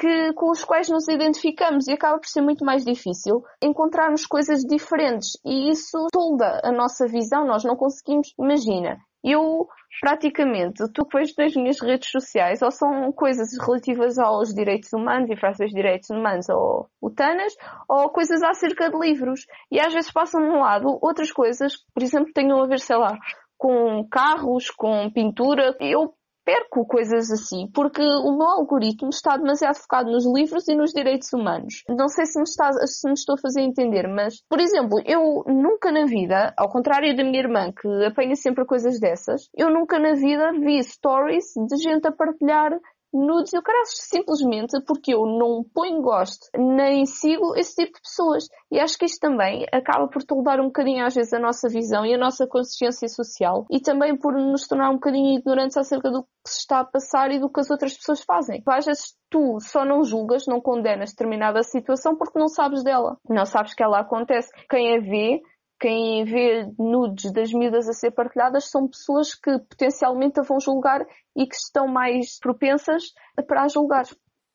que, 0.00 0.32
com 0.34 0.50
os 0.50 0.64
quais 0.64 0.88
nos 0.88 1.08
identificamos 1.08 1.86
e 1.86 1.92
acaba 1.92 2.18
por 2.18 2.26
ser 2.26 2.42
muito 2.42 2.64
mais 2.64 2.84
difícil 2.84 3.42
encontrarmos 3.62 4.26
coisas 4.26 4.62
diferentes 4.62 5.38
e 5.44 5.70
isso 5.70 6.06
tolda 6.12 6.60
a 6.62 6.70
nossa 6.72 7.06
visão, 7.06 7.46
nós 7.46 7.64
não 7.64 7.76
conseguimos, 7.76 8.34
imagina, 8.38 8.98
eu 9.26 9.68
praticamente 10.00 10.84
tu 10.92 11.04
que 11.06 11.42
nas 11.42 11.54
minhas 11.54 11.80
redes 11.80 12.10
sociais 12.10 12.62
ou 12.62 12.70
são 12.70 13.10
coisas 13.12 13.48
relativas 13.58 14.18
aos 14.18 14.54
direitos 14.54 14.92
humanos 14.92 15.30
frases 15.36 15.70
de 15.70 15.74
direitos 15.74 16.10
humanos 16.10 16.48
ou 16.48 16.88
utanas 17.00 17.54
ou 17.88 18.08
coisas 18.10 18.42
acerca 18.42 18.90
de 18.90 18.98
livros 18.98 19.46
e 19.70 19.80
às 19.80 19.92
vezes 19.92 20.12
passam 20.12 20.40
de 20.40 20.48
um 20.48 20.60
lado 20.60 20.98
outras 21.00 21.32
coisas, 21.32 21.76
por 21.94 22.02
exemplo, 22.02 22.32
tenham 22.32 22.62
a 22.62 22.66
ver, 22.66 22.78
sei 22.78 22.96
lá, 22.96 23.18
com 23.56 24.06
carros, 24.08 24.70
com 24.70 25.10
pintura. 25.10 25.74
Eu 25.80 26.14
perco 26.46 26.86
coisas 26.86 27.28
assim, 27.32 27.68
porque 27.74 28.00
o 28.00 28.38
meu 28.38 28.46
algoritmo 28.46 29.10
está 29.10 29.36
demasiado 29.36 29.74
focado 29.74 30.10
nos 30.12 30.24
livros 30.24 30.68
e 30.68 30.76
nos 30.76 30.92
direitos 30.92 31.32
humanos. 31.32 31.82
Não 31.88 32.08
sei 32.08 32.24
se 32.24 32.38
me, 32.38 32.44
está, 32.44 32.70
se 32.72 33.08
me 33.08 33.14
estou 33.14 33.34
a 33.34 33.38
fazer 33.38 33.62
entender, 33.62 34.06
mas, 34.06 34.36
por 34.48 34.60
exemplo, 34.60 35.02
eu 35.04 35.42
nunca 35.48 35.90
na 35.90 36.06
vida, 36.06 36.54
ao 36.56 36.70
contrário 36.70 37.16
da 37.16 37.24
minha 37.24 37.40
irmã, 37.40 37.72
que 37.72 37.88
apanha 38.06 38.36
sempre 38.36 38.64
coisas 38.64 39.00
dessas, 39.00 39.48
eu 39.56 39.70
nunca 39.70 39.98
na 39.98 40.14
vida 40.14 40.52
vi 40.52 40.80
stories 40.84 41.46
de 41.68 41.76
gente 41.82 42.06
a 42.06 42.12
partilhar 42.12 42.70
nudes 43.12 43.52
eu 43.52 43.62
quero 43.62 43.78
simplesmente 43.86 44.80
porque 44.86 45.14
eu 45.14 45.26
não 45.26 45.64
ponho 45.64 46.00
gosto 46.02 46.48
nem 46.56 47.06
sigo 47.06 47.56
esse 47.56 47.74
tipo 47.74 47.94
de 47.94 48.02
pessoas. 48.02 48.48
E 48.70 48.78
acho 48.78 48.98
que 48.98 49.04
isto 49.04 49.20
também 49.20 49.66
acaba 49.72 50.08
por 50.08 50.22
toldar 50.22 50.60
um 50.60 50.66
bocadinho 50.66 51.04
às 51.04 51.14
vezes 51.14 51.32
a 51.32 51.38
nossa 51.38 51.68
visão 51.68 52.04
e 52.04 52.14
a 52.14 52.18
nossa 52.18 52.46
consciência 52.46 53.08
social 53.08 53.66
e 53.70 53.80
também 53.80 54.16
por 54.16 54.34
nos 54.34 54.66
tornar 54.66 54.90
um 54.90 54.94
bocadinho 54.94 55.38
ignorantes 55.38 55.76
acerca 55.76 56.10
do 56.10 56.22
que 56.22 56.28
se 56.46 56.60
está 56.60 56.80
a 56.80 56.84
passar 56.84 57.30
e 57.30 57.38
do 57.38 57.50
que 57.50 57.60
as 57.60 57.70
outras 57.70 57.96
pessoas 57.96 58.22
fazem. 58.22 58.62
Às 58.66 58.86
vezes 58.86 59.14
tu 59.30 59.58
só 59.60 59.84
não 59.84 60.04
julgas, 60.04 60.46
não 60.46 60.60
condenas 60.60 61.10
determinada 61.10 61.62
situação 61.62 62.16
porque 62.16 62.38
não 62.38 62.48
sabes 62.48 62.82
dela. 62.82 63.16
Não 63.28 63.44
sabes 63.44 63.74
que 63.74 63.82
ela 63.82 64.00
acontece. 64.00 64.50
Quem 64.68 64.96
a 64.96 65.00
vê 65.00 65.40
quem 65.78 66.24
vê 66.24 66.66
nudes 66.78 67.32
das 67.32 67.52
miúdas 67.52 67.88
a 67.88 67.92
ser 67.92 68.10
partilhadas 68.10 68.70
são 68.70 68.88
pessoas 68.88 69.34
que 69.34 69.58
potencialmente 69.58 70.40
a 70.40 70.42
vão 70.42 70.58
julgar 70.58 71.06
e 71.36 71.46
que 71.46 71.54
estão 71.54 71.86
mais 71.86 72.38
propensas 72.38 73.12
para 73.46 73.62
a 73.62 73.68
julgar. 73.68 74.06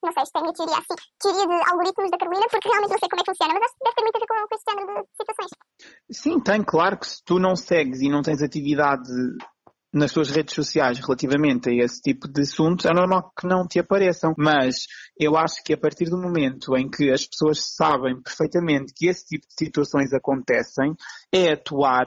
Não 0.04 0.12
sei 0.12 0.26
se 0.26 0.32
tem 0.32 0.42
a 0.42 0.52
teoria 0.52 0.78
assim, 0.78 0.96
teoria 1.20 1.48
de 1.48 1.70
algoritmos 1.70 2.10
da 2.10 2.18
Carolina, 2.18 2.48
porque 2.50 2.68
realmente 2.68 2.92
não 2.92 2.98
sei 2.98 3.10
como 3.10 3.22
é 3.22 3.24
que 3.24 3.32
funciona, 3.32 3.54
mas 3.54 3.64
acho 3.64 3.74
que 3.74 3.84
deve 3.84 3.96
ter 3.96 4.02
muito 4.02 4.16
a 4.16 4.20
ver 4.20 4.28
com, 4.28 4.48
com 4.48 4.56
esse 4.56 4.64
género 4.68 5.04
de 5.04 5.10
situações. 5.16 5.52
Sim, 6.12 6.40
tem, 6.40 6.64
claro 6.64 6.98
que 6.98 7.08
se 7.08 7.24
tu 7.24 7.38
não 7.38 7.56
segues 7.56 8.02
e 8.02 8.10
não 8.10 8.24
tens 8.24 8.42
atividade 8.42 9.12
nas 9.94 10.12
suas 10.12 10.30
redes 10.30 10.56
sociais 10.56 11.00
relativamente 11.00 11.70
a 11.70 11.84
esse 11.84 12.02
tipo 12.02 12.28
de 12.28 12.42
assuntos, 12.42 12.86
é 12.86 12.94
normal 12.94 13.32
que 13.38 13.48
não 13.48 13.68
te 13.68 13.80
apareçam. 13.80 14.34
Mas 14.38 14.88
eu 15.18 15.36
acho 15.36 15.64
que 15.64 15.74
a 15.74 15.78
partir 15.78 16.06
do 16.06 16.18
momento 16.18 16.76
em 16.78 16.90
que 16.90 17.12
as 17.12 17.26
pessoas 17.26 17.76
sabem 17.76 18.22
perfeitamente 18.22 18.94
que 18.96 19.08
esse 19.08 19.26
tipo 19.26 19.48
de 19.48 19.54
situações 19.54 20.14
acontecem, 20.14 20.96
é 21.32 21.54
atuar 21.54 22.06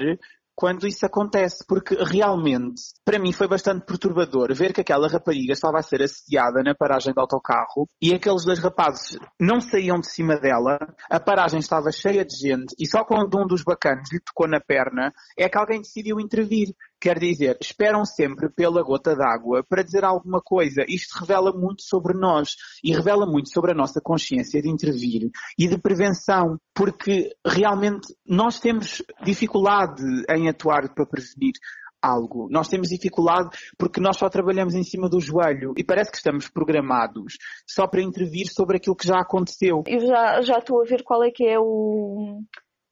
quando 0.55 0.87
isso 0.87 1.05
acontece, 1.05 1.65
porque 1.67 1.97
realmente, 1.97 2.83
para 3.05 3.19
mim 3.19 3.33
foi 3.33 3.49
bastante 3.49 3.85
perturbador 3.85 4.55
ver 4.55 4.73
que 4.73 4.81
aquela 4.81 5.09
rapariga 5.09 5.53
estava 5.53 5.79
a 5.79 5.83
ser 5.83 6.03
assediada 6.03 6.63
na 6.63 6.75
paragem 6.75 7.13
do 7.13 7.21
autocarro 7.21 7.89
e 8.01 8.15
aqueles 8.15 8.45
dois 8.45 8.61
rapazes 8.61 9.19
não 9.41 9.61
saíam 9.61 9.99
de 9.99 10.09
cima 10.09 10.37
dela, 10.37 10.79
a 11.11 11.19
paragem 11.19 11.59
estava 11.59 11.91
cheia 11.91 12.25
de 12.25 12.37
gente 12.37 12.75
e 12.79 12.87
só 12.87 13.05
quando 13.05 13.37
um 13.37 13.47
dos 13.47 13.65
bacanos 13.65 14.09
lhe 14.13 14.21
tocou 14.21 14.47
na 14.47 14.61
perna 14.61 15.13
é 15.37 15.49
que 15.49 15.59
alguém 15.59 15.81
decidiu 15.81 16.21
intervir. 16.21 16.69
Quer 17.05 17.19
dizer, 17.19 17.59
esperam 17.61 18.03
sempre 18.07 18.49
pela 18.49 18.83
gota 18.83 19.15
d'água 19.15 19.63
para 19.63 19.83
dizer 19.83 20.07
alguma 20.07 20.41
coisa. 20.41 20.87
Isto 20.89 21.19
revela 21.19 21.53
muito 21.53 21.83
sobre 21.83 22.15
nós 22.15 22.57
e 22.83 22.95
revela 22.95 23.27
muito 23.27 23.53
sobre 23.53 23.73
a 23.73 23.75
nossa 23.75 24.01
consciência 24.01 24.63
de 24.63 24.71
intervir 24.71 25.31
e 25.59 25.69
de 25.69 25.77
prevenção, 25.77 26.59
porque 26.75 27.37
realmente 27.47 28.07
nós 28.27 28.59
temos 28.59 29.03
dificuldade 29.23 30.03
em 30.31 30.49
atuar 30.49 30.95
para 30.95 31.05
prevenir 31.05 31.53
algo. 32.01 32.49
Nós 32.51 32.69
temos 32.69 32.89
dificuldade 32.89 33.51
porque 33.77 34.01
nós 34.01 34.17
só 34.17 34.31
trabalhamos 34.31 34.75
em 34.75 34.83
cima 34.83 35.07
do 35.07 35.21
joelho 35.21 35.75
e 35.77 35.85
parece 35.85 36.11
que 36.11 36.17
estamos 36.17 36.49
programados 36.49 37.37
só 37.67 37.87
para 37.87 38.01
intervir 38.01 38.47
sobre 38.51 38.79
aquilo 38.79 38.97
que 38.97 39.07
já 39.07 39.21
aconteceu. 39.21 39.83
Eu 39.87 40.01
já, 40.01 40.41
já 40.41 40.59
estou 40.59 40.81
a 40.81 40.87
ver 40.87 41.03
qual 41.03 41.23
é 41.23 41.31
que 41.31 41.47
é 41.47 41.61
o, 41.61 42.41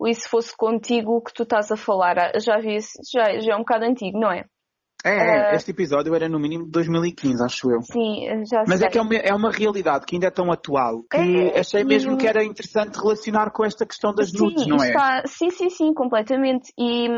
e 0.07 0.15
se 0.15 0.29
fosse 0.29 0.57
contigo 0.57 1.23
que 1.23 1.33
tu 1.33 1.43
estás 1.43 1.71
a 1.71 1.77
falar. 1.77 2.19
Ah, 2.19 2.39
já 2.39 2.59
vi, 2.59 2.79
já, 3.13 3.39
já 3.41 3.53
é 3.53 3.57
um 3.57 3.61
bocado 3.61 3.85
antigo, 3.85 4.19
não 4.19 4.31
é? 4.31 4.45
É, 5.05 5.51
uh, 5.51 5.57
este 5.57 5.73
episódio 5.73 6.15
era 6.15 6.29
no 6.29 6.39
mínimo 6.39 6.65
de 6.65 6.71
2015, 6.71 7.43
acho 7.43 7.71
eu. 7.73 7.83
Sim, 7.83 8.45
já 8.45 8.63
Mas 8.69 8.79
sei. 8.79 8.87
é 8.87 8.91
que 8.91 8.99
é 8.99 9.03
uma, 9.03 9.15
é 9.17 9.35
uma 9.35 9.51
realidade 9.51 10.07
que 10.07 10.15
ainda 10.15 10.29
é 10.29 10.31
tão 10.31 10.53
atual 10.53 11.03
que 11.11 11.17
é, 11.17 11.59
achei 11.59 11.83
mesmo 11.83 12.17
que 12.17 12.27
era 12.27 12.45
interessante 12.45 12.97
relacionar 12.97 13.51
com 13.51 13.65
esta 13.65 13.85
questão 13.85 14.15
das 14.15 14.31
sim, 14.31 14.39
nudes, 14.39 14.65
não 14.67 14.83
é? 14.83 14.89
Está, 14.89 15.23
sim, 15.27 15.51
sim, 15.51 15.71
sim, 15.71 15.93
completamente. 15.93 16.73
E, 16.79 17.09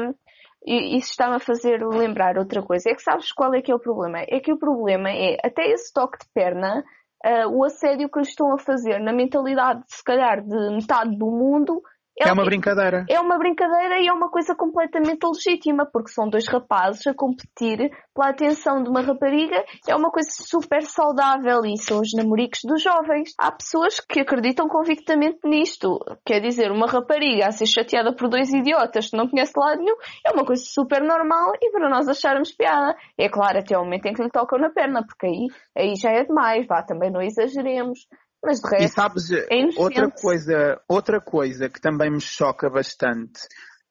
e 0.67 0.97
isso 0.97 1.11
está-me 1.11 1.37
a 1.37 1.41
fazer 1.41 1.87
lembrar 1.87 2.39
outra 2.39 2.63
coisa. 2.63 2.89
É 2.89 2.95
que 2.95 3.03
sabes 3.03 3.31
qual 3.33 3.53
é 3.53 3.61
que 3.61 3.71
é 3.71 3.75
o 3.75 3.81
problema? 3.81 4.21
É 4.21 4.41
que 4.41 4.53
o 4.53 4.59
problema 4.59 5.11
é, 5.11 5.37
até 5.45 5.71
esse 5.71 5.93
toque 5.93 6.19
de 6.19 6.33
perna, 6.33 6.83
uh, 7.23 7.49
o 7.55 7.65
assédio 7.65 8.09
que 8.09 8.19
eles 8.19 8.31
estão 8.31 8.51
a 8.55 8.59
fazer 8.59 8.99
na 8.99 9.13
mentalidade, 9.13 9.83
se 9.89 10.03
calhar, 10.03 10.43
de 10.43 10.71
metade 10.71 11.19
do 11.19 11.27
mundo, 11.27 11.83
é, 12.19 12.29
é 12.29 12.33
uma 12.33 12.45
brincadeira. 12.45 13.05
É 13.09 13.21
uma 13.21 13.39
brincadeira 13.39 14.01
e 14.01 14.07
é 14.07 14.13
uma 14.13 14.31
coisa 14.31 14.55
completamente 14.55 15.25
legítima, 15.25 15.85
porque 15.85 16.11
são 16.11 16.29
dois 16.29 16.47
rapazes 16.47 17.07
a 17.07 17.15
competir 17.15 17.91
pela 18.15 18.31
atenção 18.31 18.83
de 18.83 18.89
uma 18.89 19.01
rapariga. 19.01 19.65
É 19.89 19.97
uma 19.97 20.11
coisa 20.11 20.31
super 20.31 20.83
saudável 20.83 21.65
e 21.65 21.77
são 21.77 22.01
os 22.01 22.13
namoricos 22.15 22.61
dos 22.65 22.83
jovens. 22.83 23.35
Há 23.39 23.51
pessoas 23.51 23.99
que 23.99 24.21
acreditam 24.21 24.69
convictamente 24.69 25.39
nisto. 25.45 25.99
Quer 26.25 26.41
dizer, 26.41 26.71
uma 26.71 26.87
rapariga 26.87 27.49
a 27.49 27.53
ser 27.53 27.67
chateada 27.67 28.15
por 28.15 28.29
dois 28.29 28.53
idiotas 28.53 29.11
que 29.11 29.17
não 29.17 29.29
conhece 29.29 29.53
de 29.53 29.61
lado 29.61 29.79
nenhum 29.81 29.97
é 30.25 30.31
uma 30.31 30.45
coisa 30.45 30.63
super 30.65 31.03
normal 31.03 31.53
e 31.61 31.71
para 31.71 31.89
nós 31.89 32.09
acharmos 32.09 32.53
piada. 32.53 32.97
É 33.19 33.29
claro, 33.29 33.59
até 33.59 33.77
o 33.77 33.83
momento 33.83 34.07
em 34.07 34.15
que 34.15 34.23
lhe 34.23 34.31
tocam 34.31 34.59
na 34.59 34.71
perna, 34.71 35.05
porque 35.05 35.27
aí, 35.27 35.47
aí 35.77 35.97
já 35.97 36.11
é 36.11 36.25
demais, 36.25 36.67
vá, 36.67 36.83
também 36.83 37.11
não 37.11 37.21
exageremos. 37.21 38.07
Mas 38.45 38.61
de 38.61 38.69
resto, 38.69 38.85
e 38.85 38.89
sabes, 38.89 39.31
é 39.31 39.47
outra 39.77 40.11
coisa, 40.11 40.81
outra 40.89 41.21
coisa 41.21 41.69
que 41.69 41.81
também 41.81 42.11
me 42.11 42.21
choca 42.21 42.69
bastante 42.69 43.41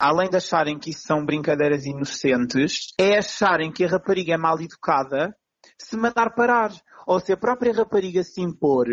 além 0.03 0.29
de 0.29 0.35
acharem 0.35 0.77
que 0.77 0.89
isso 0.89 1.07
são 1.07 1.25
brincadeiras 1.25 1.85
inocentes, 1.85 2.93
é 2.99 3.17
acharem 3.17 3.71
que 3.71 3.85
a 3.85 3.87
rapariga 3.87 4.33
é 4.33 4.37
mal 4.37 4.59
educada 4.59 5.33
se 5.77 5.95
mandar 5.95 6.35
parar. 6.35 6.71
Ou 7.07 7.19
se 7.19 7.31
a 7.31 7.37
própria 7.37 7.73
rapariga 7.73 8.21
se 8.21 8.41
impor 8.41 8.87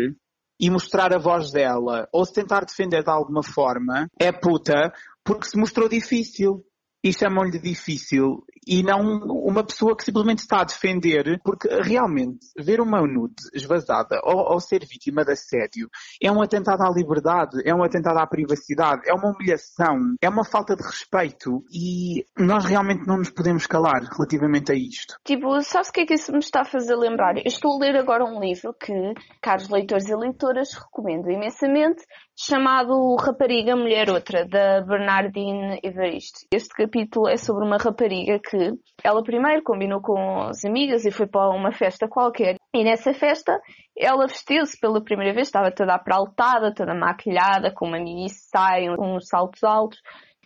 e 0.59 0.69
mostrar 0.69 1.13
a 1.13 1.19
voz 1.19 1.51
dela, 1.51 2.07
ou 2.13 2.25
se 2.25 2.33
tentar 2.33 2.65
defender 2.65 3.03
de 3.03 3.09
alguma 3.09 3.43
forma, 3.43 4.07
é 4.19 4.31
puta 4.31 4.93
porque 5.23 5.47
se 5.47 5.57
mostrou 5.57 5.89
difícil. 5.89 6.65
E 7.03 7.11
chamam-lhe 7.11 7.59
difícil 7.59 8.43
e 8.67 8.83
não 8.83 9.01
uma 9.01 9.63
pessoa 9.63 9.95
que 9.95 10.03
simplesmente 10.03 10.39
está 10.39 10.61
a 10.61 10.63
defender, 10.63 11.39
porque 11.43 11.67
realmente 11.81 12.39
ver 12.57 12.79
uma 12.79 13.01
nude 13.01 13.35
esvazada 13.53 14.19
ou, 14.23 14.53
ou, 14.53 14.59
ser 14.59 14.85
vítima 14.85 15.25
de 15.25 15.31
assédio 15.31 15.89
é 16.21 16.31
um 16.31 16.41
atentado 16.41 16.83
à 16.83 16.89
liberdade, 16.89 17.61
é 17.65 17.73
um 17.73 17.83
atentado 17.83 18.19
à 18.19 18.27
privacidade, 18.27 19.01
é 19.07 19.13
uma 19.13 19.31
humilhação, 19.31 20.15
é 20.21 20.29
uma 20.29 20.45
falta 20.45 20.75
de 20.75 20.83
respeito 20.83 21.63
e 21.73 22.25
nós 22.37 22.65
realmente 22.65 23.07
não 23.07 23.17
nos 23.17 23.31
podemos 23.31 23.65
calar 23.65 24.03
relativamente 24.03 24.71
a 24.71 24.75
isto. 24.75 25.15
Tipo, 25.25 25.61
sabes 25.61 25.89
o 25.89 25.93
que 25.93 26.01
é 26.01 26.05
que 26.05 26.13
isso 26.13 26.31
me 26.31 26.39
está 26.39 26.61
a 26.61 26.65
fazer 26.65 26.95
lembrar? 26.95 27.37
Eu 27.37 27.43
estou 27.45 27.75
a 27.75 27.79
ler 27.79 27.97
agora 27.97 28.23
um 28.23 28.39
livro 28.39 28.73
que, 28.73 28.93
caros 29.41 29.69
leitores 29.69 30.07
e 30.07 30.15
leitoras, 30.15 30.73
recomendo 30.73 31.29
imensamente, 31.29 32.03
chamado 32.37 33.15
Rapariga 33.15 33.75
Mulher 33.75 34.09
Outra, 34.09 34.45
da 34.47 34.81
Bernardine 34.81 35.79
Evaristo. 35.83 36.39
Este 36.53 36.73
capítulo 36.73 37.27
é 37.27 37.37
sobre 37.37 37.65
uma 37.65 37.77
rapariga 37.77 38.39
que 38.39 38.60
ela 39.03 39.23
primeiro 39.23 39.63
combinou 39.63 40.01
com 40.01 40.41
as 40.43 40.63
amigas 40.65 41.05
e 41.05 41.11
foi 41.11 41.27
para 41.27 41.49
uma 41.49 41.71
festa 41.71 42.07
qualquer. 42.07 42.55
E 42.73 42.83
nessa 42.83 43.13
festa 43.13 43.59
ela 43.97 44.27
vestiu-se 44.27 44.79
pela 44.79 45.03
primeira 45.03 45.33
vez, 45.33 45.47
estava 45.47 45.71
toda 45.71 45.95
apraltada, 45.95 46.73
toda 46.73 46.93
maquilhada, 46.93 47.73
com 47.73 47.87
uma 47.87 47.99
mini 47.99 48.29
saia, 48.29 48.91
uns 48.99 49.27
saltos 49.27 49.63
altos. 49.63 49.99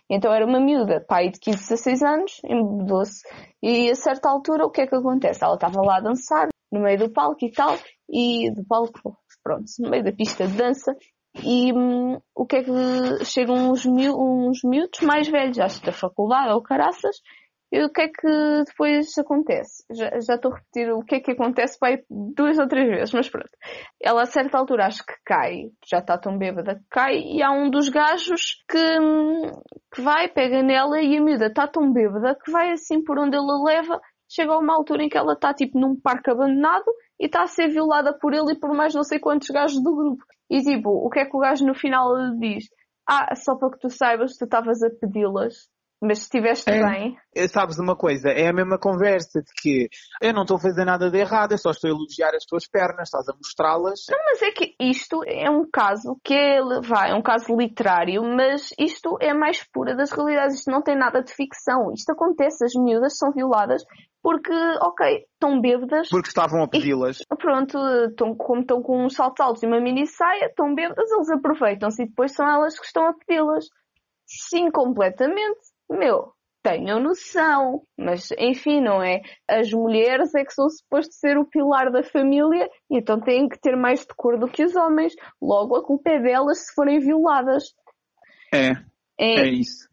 Então 0.08 0.32
era 0.32 0.46
uma 0.46 0.60
miúda, 0.60 1.04
pai 1.08 1.30
de 1.30 1.40
15, 1.40 1.58
16 1.58 2.02
anos, 2.02 2.40
embebedou-se. 2.44 3.22
E 3.62 3.90
a 3.90 3.94
certa 3.94 4.28
altura 4.28 4.64
o 4.64 4.70
que 4.70 4.82
é 4.82 4.86
que 4.86 4.94
acontece? 4.94 5.42
Ela 5.42 5.54
estava 5.54 5.80
lá 5.82 5.96
a 5.96 6.00
dançar, 6.00 6.48
no 6.70 6.80
meio 6.80 6.98
do 6.98 7.12
palco 7.12 7.44
e 7.44 7.50
tal, 7.50 7.76
e 8.08 8.50
do 8.52 8.64
palco, 8.64 9.16
pronto, 9.42 9.64
no 9.80 9.90
meio 9.90 10.04
da 10.04 10.12
pista 10.12 10.46
de 10.46 10.56
dança, 10.56 10.94
e 11.42 11.72
hum, 11.72 12.18
o 12.34 12.46
que 12.46 12.56
é 12.56 12.62
que 12.62 13.24
chegam 13.24 13.70
uns, 13.70 13.84
miú 13.84 14.16
uns 14.16 14.60
miúdos 14.64 15.00
mais 15.00 15.28
velhos, 15.28 15.58
acho 15.58 15.84
da 15.84 15.92
faculdade 15.92 16.52
ou 16.52 16.62
caraças, 16.62 17.16
e 17.72 17.82
o 17.82 17.90
que 17.90 18.02
é 18.02 18.08
que 18.08 18.64
depois 18.64 19.06
acontece? 19.18 19.84
Já, 19.90 20.20
já 20.20 20.34
estou 20.36 20.52
a 20.52 20.56
repetir 20.56 20.92
o 20.92 21.02
que 21.02 21.16
é 21.16 21.20
que 21.20 21.32
acontece 21.32 21.78
pai, 21.78 21.98
duas 22.08 22.58
ou 22.58 22.68
três 22.68 22.88
vezes, 22.88 23.12
mas 23.12 23.28
pronto. 23.28 23.50
Ela 24.00 24.22
a 24.22 24.26
certa 24.26 24.56
altura 24.56 24.86
acho 24.86 25.04
que 25.04 25.14
cai, 25.24 25.70
já 25.88 25.98
está 25.98 26.16
tão 26.16 26.38
bêbada 26.38 26.76
que 26.76 26.84
cai, 26.90 27.18
e 27.18 27.42
há 27.42 27.50
um 27.50 27.68
dos 27.68 27.88
gajos 27.88 28.62
que, 28.68 28.98
que 29.94 30.00
vai, 30.00 30.28
pega 30.28 30.62
nela 30.62 31.00
e 31.00 31.16
a 31.16 31.20
miúda 31.20 31.46
está 31.46 31.66
tão 31.66 31.92
bêbada 31.92 32.36
que 32.42 32.50
vai 32.50 32.70
assim 32.70 33.02
por 33.02 33.18
onde 33.18 33.36
ele 33.36 33.50
a 33.50 33.64
leva, 33.64 34.00
chega 34.28 34.52
a 34.52 34.58
uma 34.58 34.74
altura 34.74 35.02
em 35.02 35.08
que 35.08 35.18
ela 35.18 35.32
está 35.32 35.52
tipo 35.52 35.78
num 35.78 35.98
parque 35.98 36.30
abandonado 36.30 36.86
e 37.18 37.26
está 37.26 37.42
a 37.42 37.46
ser 37.46 37.68
violada 37.68 38.16
por 38.16 38.32
ele 38.32 38.52
e 38.52 38.58
por 38.58 38.74
mais 38.74 38.94
não 38.94 39.02
sei 39.02 39.18
quantos 39.18 39.48
gajos 39.48 39.82
do 39.82 39.94
grupo. 39.94 40.24
E 40.48 40.60
tipo, 40.62 40.90
o 40.90 41.10
que 41.10 41.20
é 41.20 41.24
que 41.24 41.36
o 41.36 41.40
gajo 41.40 41.66
no 41.66 41.74
final 41.74 42.14
diz? 42.38 42.64
Ah, 43.08 43.34
só 43.34 43.56
para 43.56 43.70
que 43.70 43.78
tu 43.78 43.88
saibas, 43.88 44.36
tu 44.36 44.44
estavas 44.44 44.82
a 44.82 44.90
pedi-las. 44.90 45.68
Mas 46.00 46.22
estiveste 46.22 46.70
é, 46.70 46.82
bem. 46.82 47.16
É, 47.34 47.48
sabes 47.48 47.78
uma 47.78 47.96
coisa? 47.96 48.28
É 48.28 48.48
a 48.48 48.52
mesma 48.52 48.78
conversa 48.78 49.40
de 49.40 49.50
que 49.60 49.88
eu 50.20 50.32
não 50.34 50.42
estou 50.42 50.58
a 50.58 50.60
fazer 50.60 50.84
nada 50.84 51.10
de 51.10 51.18
errado, 51.18 51.52
eu 51.52 51.58
só 51.58 51.70
estou 51.70 51.88
a 51.88 51.94
elogiar 51.94 52.34
as 52.34 52.44
tuas 52.44 52.68
pernas, 52.68 53.08
estás 53.08 53.28
a 53.28 53.34
mostrá-las. 53.34 54.00
Não, 54.10 54.18
mas 54.24 54.42
é 54.42 54.50
que 54.50 54.74
isto 54.78 55.22
é 55.26 55.48
um 55.48 55.66
caso 55.70 56.20
que 56.22 56.34
é, 56.34 56.60
vai, 56.82 57.12
é 57.12 57.14
um 57.14 57.22
caso 57.22 57.56
literário, 57.56 58.22
mas 58.22 58.74
isto 58.78 59.16
é 59.20 59.32
mais 59.32 59.64
pura 59.72 59.96
das 59.96 60.12
realidades. 60.12 60.58
Isto 60.58 60.70
não 60.70 60.82
tem 60.82 60.96
nada 60.96 61.22
de 61.22 61.32
ficção. 61.32 61.90
Isto 61.94 62.12
acontece, 62.12 62.64
as 62.64 62.74
miúdas 62.74 63.16
são 63.16 63.32
violadas 63.32 63.82
porque, 64.22 64.52
ok, 64.80 65.24
estão 65.32 65.60
bêbadas. 65.60 66.08
Porque 66.08 66.28
estavam 66.28 66.64
a 66.64 66.68
pedi-las. 66.68 67.18
Pronto, 67.38 67.78
estão, 68.08 68.34
como 68.34 68.60
estão 68.60 68.82
com 68.82 69.04
uns 69.04 69.14
saltos 69.14 69.38
altos 69.38 69.62
e 69.62 69.66
uma 69.66 69.80
mini 69.80 70.04
saia, 70.04 70.46
estão 70.46 70.74
bêbadas, 70.74 71.08
eles 71.12 71.30
aproveitam-se 71.30 72.02
e 72.02 72.08
depois 72.08 72.34
são 72.34 72.44
elas 72.44 72.76
que 72.76 72.84
estão 72.84 73.06
a 73.06 73.14
pedi-las. 73.14 73.66
Sim, 74.26 74.68
completamente. 74.72 75.60
Meu, 75.90 76.32
tenham 76.62 77.00
noção. 77.00 77.82
Mas, 77.96 78.28
enfim, 78.38 78.80
não 78.80 79.02
é? 79.02 79.20
As 79.48 79.70
mulheres 79.70 80.34
é 80.34 80.44
que 80.44 80.52
são 80.52 80.68
suposto 80.68 81.14
ser 81.14 81.38
o 81.38 81.44
pilar 81.44 81.90
da 81.92 82.02
família 82.02 82.68
e 82.90 82.98
então 82.98 83.20
têm 83.20 83.48
que 83.48 83.60
ter 83.60 83.76
mais 83.76 84.04
decoro 84.04 84.38
do 84.38 84.48
que 84.48 84.64
os 84.64 84.74
homens. 84.74 85.14
Logo, 85.40 85.76
a 85.76 85.84
culpa 85.84 86.10
é 86.10 86.20
delas 86.20 86.66
se 86.66 86.74
forem 86.74 86.98
violadas. 86.98 87.64
É. 88.52 88.72
É, 89.18 89.40
é 89.40 89.48
isso. 89.48 89.88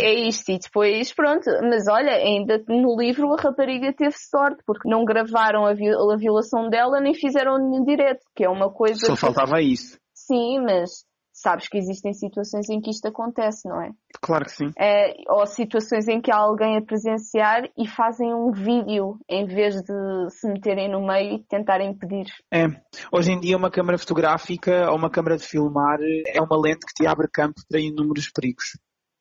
É 0.00 0.12
isto, 0.12 0.50
e 0.50 0.58
depois, 0.58 1.12
pronto, 1.14 1.48
mas 1.62 1.86
olha, 1.88 2.12
ainda 2.12 2.62
no 2.68 3.00
livro 3.00 3.32
a 3.32 3.40
rapariga 3.40 3.92
teve 3.92 4.16
sorte, 4.18 4.62
porque 4.66 4.88
não 4.88 5.04
gravaram 5.04 5.64
a, 5.64 5.70
a 5.70 6.16
violação 6.16 6.68
dela 6.68 7.00
nem 7.00 7.14
fizeram 7.14 7.56
nenhum 7.56 7.84
direto, 7.84 8.20
que 8.34 8.44
é 8.44 8.48
uma 8.48 8.70
coisa. 8.70 9.06
Só 9.06 9.14
que... 9.14 9.20
faltava 9.20 9.62
isso. 9.62 9.96
Sim, 10.12 10.60
mas 10.60 11.04
sabes 11.40 11.68
que 11.68 11.78
existem 11.78 12.12
situações 12.12 12.68
em 12.68 12.80
que 12.80 12.90
isto 12.90 13.06
acontece, 13.06 13.68
não 13.68 13.80
é? 13.80 13.90
Claro 14.20 14.44
que 14.44 14.52
sim. 14.52 14.70
É, 14.78 15.14
ou 15.28 15.46
situações 15.46 16.06
em 16.08 16.20
que 16.20 16.30
há 16.30 16.36
alguém 16.36 16.76
a 16.76 16.82
presenciar 16.82 17.68
e 17.76 17.88
fazem 17.88 18.34
um 18.34 18.52
vídeo 18.52 19.18
em 19.28 19.46
vez 19.46 19.82
de 19.82 20.30
se 20.30 20.46
meterem 20.48 20.90
no 20.90 21.06
meio 21.06 21.36
e 21.36 21.44
tentarem 21.44 21.90
impedir. 21.90 22.26
É. 22.52 22.66
Hoje 23.10 23.32
em 23.32 23.40
dia 23.40 23.56
uma 23.56 23.70
câmara 23.70 23.98
fotográfica 23.98 24.90
ou 24.90 24.96
uma 24.96 25.10
câmara 25.10 25.36
de 25.36 25.46
filmar 25.46 25.98
é 26.26 26.40
uma 26.40 26.60
lente 26.60 26.86
que 26.86 26.94
te 26.94 27.06
abre 27.06 27.28
campo 27.32 27.60
para 27.68 27.80
inúmeros 27.80 28.30
perigos. 28.30 28.78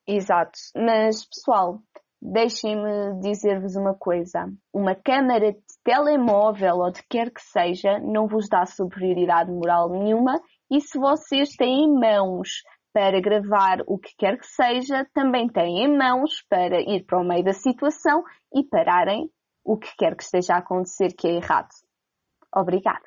Exato. 0.08 0.58
Mas, 0.75 1.23
pessoal, 1.25 1.79
deixem-me 2.21 3.19
dizer-vos 3.21 3.75
uma 3.75 3.93
coisa. 3.93 4.51
Uma 4.73 4.95
câmara 4.95 5.53
de 5.53 5.60
telemóvel 5.84 6.77
ou 6.77 6.91
de 6.91 7.01
quer 7.10 7.32
que 7.32 7.41
seja 7.41 7.99
não 7.99 8.27
vos 8.27 8.49
dá 8.49 8.65
superioridade 8.65 9.51
moral 9.51 9.89
nenhuma 9.89 10.41
e 10.69 10.82
se 10.82 10.97
vocês 10.97 11.55
têm 11.55 11.91
mãos 11.91 12.63
para 12.93 13.21
gravar 13.21 13.82
o 13.88 13.97
que 13.97 14.15
quer 14.17 14.38
que 14.38 14.47
seja, 14.47 15.08
também 15.13 15.47
têm 15.47 15.95
mãos 15.95 16.43
para 16.49 16.82
ir 16.82 17.05
para 17.05 17.19
o 17.19 17.23
meio 17.23 17.43
da 17.43 17.53
situação 17.53 18.23
e 18.53 18.63
pararem 18.63 19.29
o 19.63 19.77
que 19.77 19.95
quer 19.97 20.15
que 20.15 20.23
esteja 20.23 20.55
a 20.55 20.60
acontecer 20.60 21.13
que 21.15 21.27
é 21.27 21.36
errado. 21.36 21.69
Obrigada. 22.55 23.05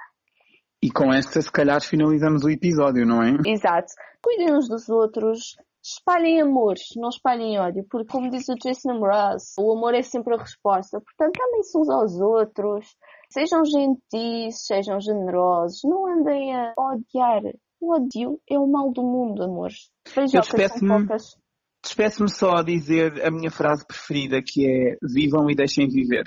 E 0.82 0.90
com 0.90 1.12
esta, 1.12 1.40
se 1.40 1.50
calhar, 1.50 1.80
finalizamos 1.80 2.44
o 2.44 2.50
episódio, 2.50 3.06
não 3.06 3.22
é? 3.22 3.36
Exato. 3.46 3.92
Cuidem 4.22 4.52
uns 4.52 4.68
dos 4.68 4.88
outros, 4.88 5.56
espalhem 5.82 6.40
amor, 6.40 6.74
não 6.96 7.08
espalhem 7.08 7.58
ódio, 7.58 7.84
porque 7.90 8.10
como 8.10 8.30
diz 8.30 8.48
o 8.48 8.54
Jason 8.54 8.98
Mraz, 8.98 9.54
o 9.58 9.72
amor 9.72 9.94
é 9.94 10.02
sempre 10.02 10.34
a 10.34 10.38
resposta. 10.38 11.00
Portanto, 11.00 11.40
amem-se 11.40 11.78
uns 11.78 11.88
aos 11.88 12.20
outros, 12.20 12.96
sejam 13.32 13.64
gentis, 13.64 14.66
sejam 14.66 15.00
generosos, 15.00 15.80
não 15.84 16.06
andem 16.06 16.54
a 16.54 16.74
odiar. 16.78 17.42
O 17.80 17.94
ódio 17.94 18.38
é 18.48 18.58
o 18.58 18.66
mal 18.66 18.92
do 18.92 19.02
mundo, 19.02 19.42
amores. 19.42 19.90
Beijocas 20.14 20.72
são 20.72 20.88
poucas. 20.88 21.36
Despeço-me 21.82 22.30
só 22.30 22.52
a 22.56 22.62
dizer 22.62 23.24
a 23.26 23.30
minha 23.30 23.50
frase 23.50 23.84
preferida, 23.84 24.40
que 24.40 24.64
é 24.64 24.96
vivam 25.02 25.50
e 25.50 25.54
deixem 25.56 25.88
viver. 25.88 26.24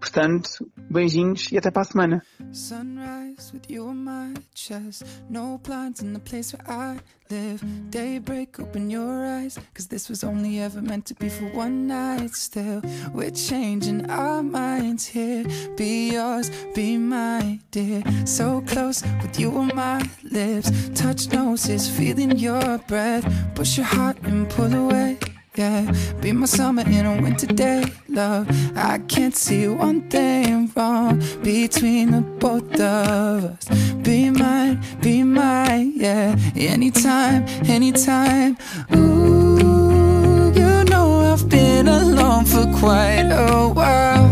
Portanto, 0.00 0.66
beijinhos 0.90 1.52
e 1.52 1.58
até 1.58 1.70
para 1.70 1.82
a 1.82 1.84
semana. 1.84 2.22
Sunrise 2.52 3.52
with 3.52 3.70
you 3.70 3.86
on 3.86 4.04
my 4.04 4.34
chest. 4.54 5.04
No 5.28 5.58
blinds 5.58 6.02
in 6.02 6.12
the 6.12 6.20
place 6.20 6.52
where 6.52 6.66
I 6.68 6.98
live. 7.30 7.62
Daybreak, 7.90 8.58
open 8.58 8.90
your 8.90 9.24
eyes. 9.24 9.58
Cause 9.74 9.86
this 9.86 10.08
was 10.08 10.24
only 10.24 10.58
ever 10.58 10.82
meant 10.82 11.06
to 11.06 11.14
be 11.14 11.28
for 11.28 11.46
one 11.54 11.86
night. 11.86 12.34
Still, 12.34 12.82
we're 13.12 13.30
changing 13.30 14.10
our 14.10 14.42
minds 14.42 15.06
here. 15.06 15.44
Be 15.76 16.12
yours, 16.12 16.50
be 16.74 16.96
my 16.96 17.60
dear. 17.70 18.02
So 18.24 18.62
close 18.62 19.02
with 19.22 19.38
you 19.38 19.56
on 19.56 19.70
my 19.74 20.02
lips. 20.24 20.72
Touch 20.94 21.30
noses, 21.30 21.88
feeling 21.88 22.38
your 22.38 22.78
breath. 22.88 23.24
Push 23.54 23.76
your 23.76 23.86
heart 23.86 24.16
and 24.24 24.48
pull 24.48 24.74
away 24.74 25.18
yeah. 25.56 25.92
Be 26.20 26.32
my 26.32 26.46
summer 26.46 26.82
in 26.82 27.06
a 27.06 27.20
winter 27.20 27.46
day, 27.46 27.84
love. 28.08 28.46
I 28.76 28.98
can't 28.98 29.34
see 29.34 29.66
one 29.68 30.08
thing 30.08 30.70
wrong 30.76 31.22
between 31.42 32.12
the 32.12 32.20
both 32.20 32.72
of 32.80 33.44
us. 33.44 33.68
Be 34.02 34.30
mine, 34.30 34.80
be 35.00 35.22
mine, 35.22 35.92
yeah. 35.96 36.36
Anytime, 36.56 37.44
anytime. 37.66 38.56
Ooh, 38.94 40.52
you 40.54 40.84
know 40.84 41.32
I've 41.32 41.48
been 41.48 41.88
alone 41.88 42.44
for 42.44 42.66
quite 42.78 43.28
a 43.30 43.68
while, 43.68 44.28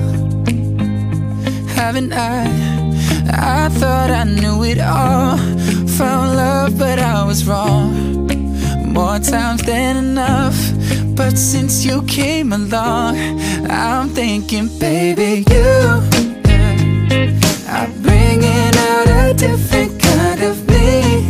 haven't 1.75 2.13
I? 2.13 2.69
I 3.31 3.69
thought 3.71 4.11
I 4.11 4.25
knew 4.25 4.63
it 4.65 4.79
all. 4.79 5.37
Found 5.99 6.37
love, 6.37 6.79
but 6.79 6.99
I 6.99 7.25
was 7.25 7.47
wrong. 7.47 8.07
More 8.93 9.19
times 9.19 9.63
than 9.63 9.97
enough 9.97 10.57
but 11.19 11.37
since 11.37 11.85
you 11.85 12.03
came 12.03 12.53
along 12.53 13.17
I'm 13.69 14.09
thinking, 14.11 14.69
baby, 14.79 15.45
you 15.51 16.01
Are 17.69 17.91
bringing 18.07 18.73
out 18.89 19.09
a 19.09 19.35
different 19.35 20.01
kind 20.01 20.41
of 20.45 20.57
me. 20.69 21.29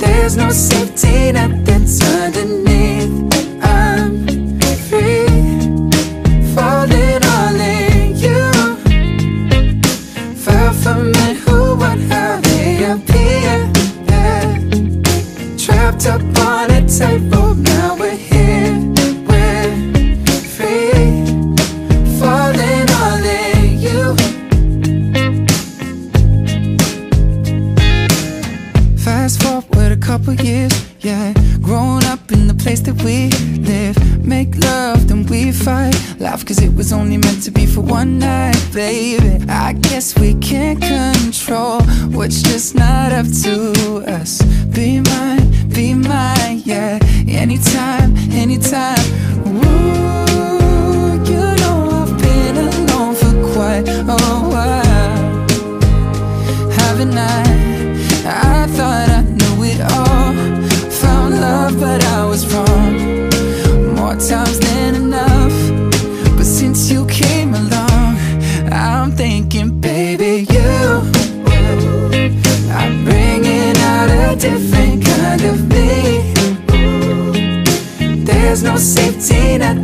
There's 0.00 0.36
no 0.36 0.50
safety 0.50 1.30
net 1.30 1.64
that's 1.64 2.02
underneath. 2.02 3.12
I'm 3.62 4.26
free 4.88 5.28
Falling 6.52 7.22
all 7.32 7.60
in 7.60 8.16
you. 8.16 8.42
Fell 10.34 10.72
from 10.72 11.12
it, 11.26 11.36
who, 11.36 11.76
what, 11.76 12.00
how 12.10 12.40
they 12.40 12.90
appear? 12.90 13.70
Trapped 15.56 16.06
up 16.06 16.22
on 16.40 16.72
a 16.72 16.80
tightrope 16.88 17.33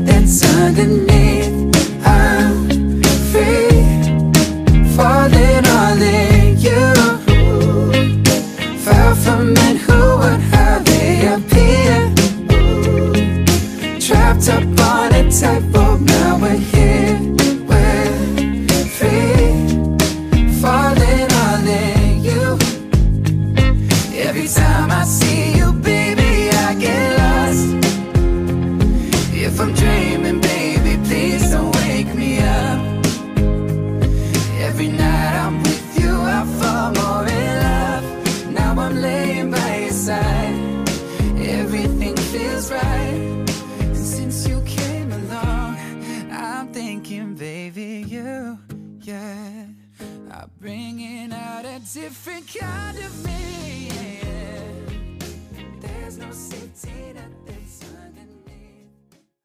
that's 0.06 0.44
underneath. 0.44 1.39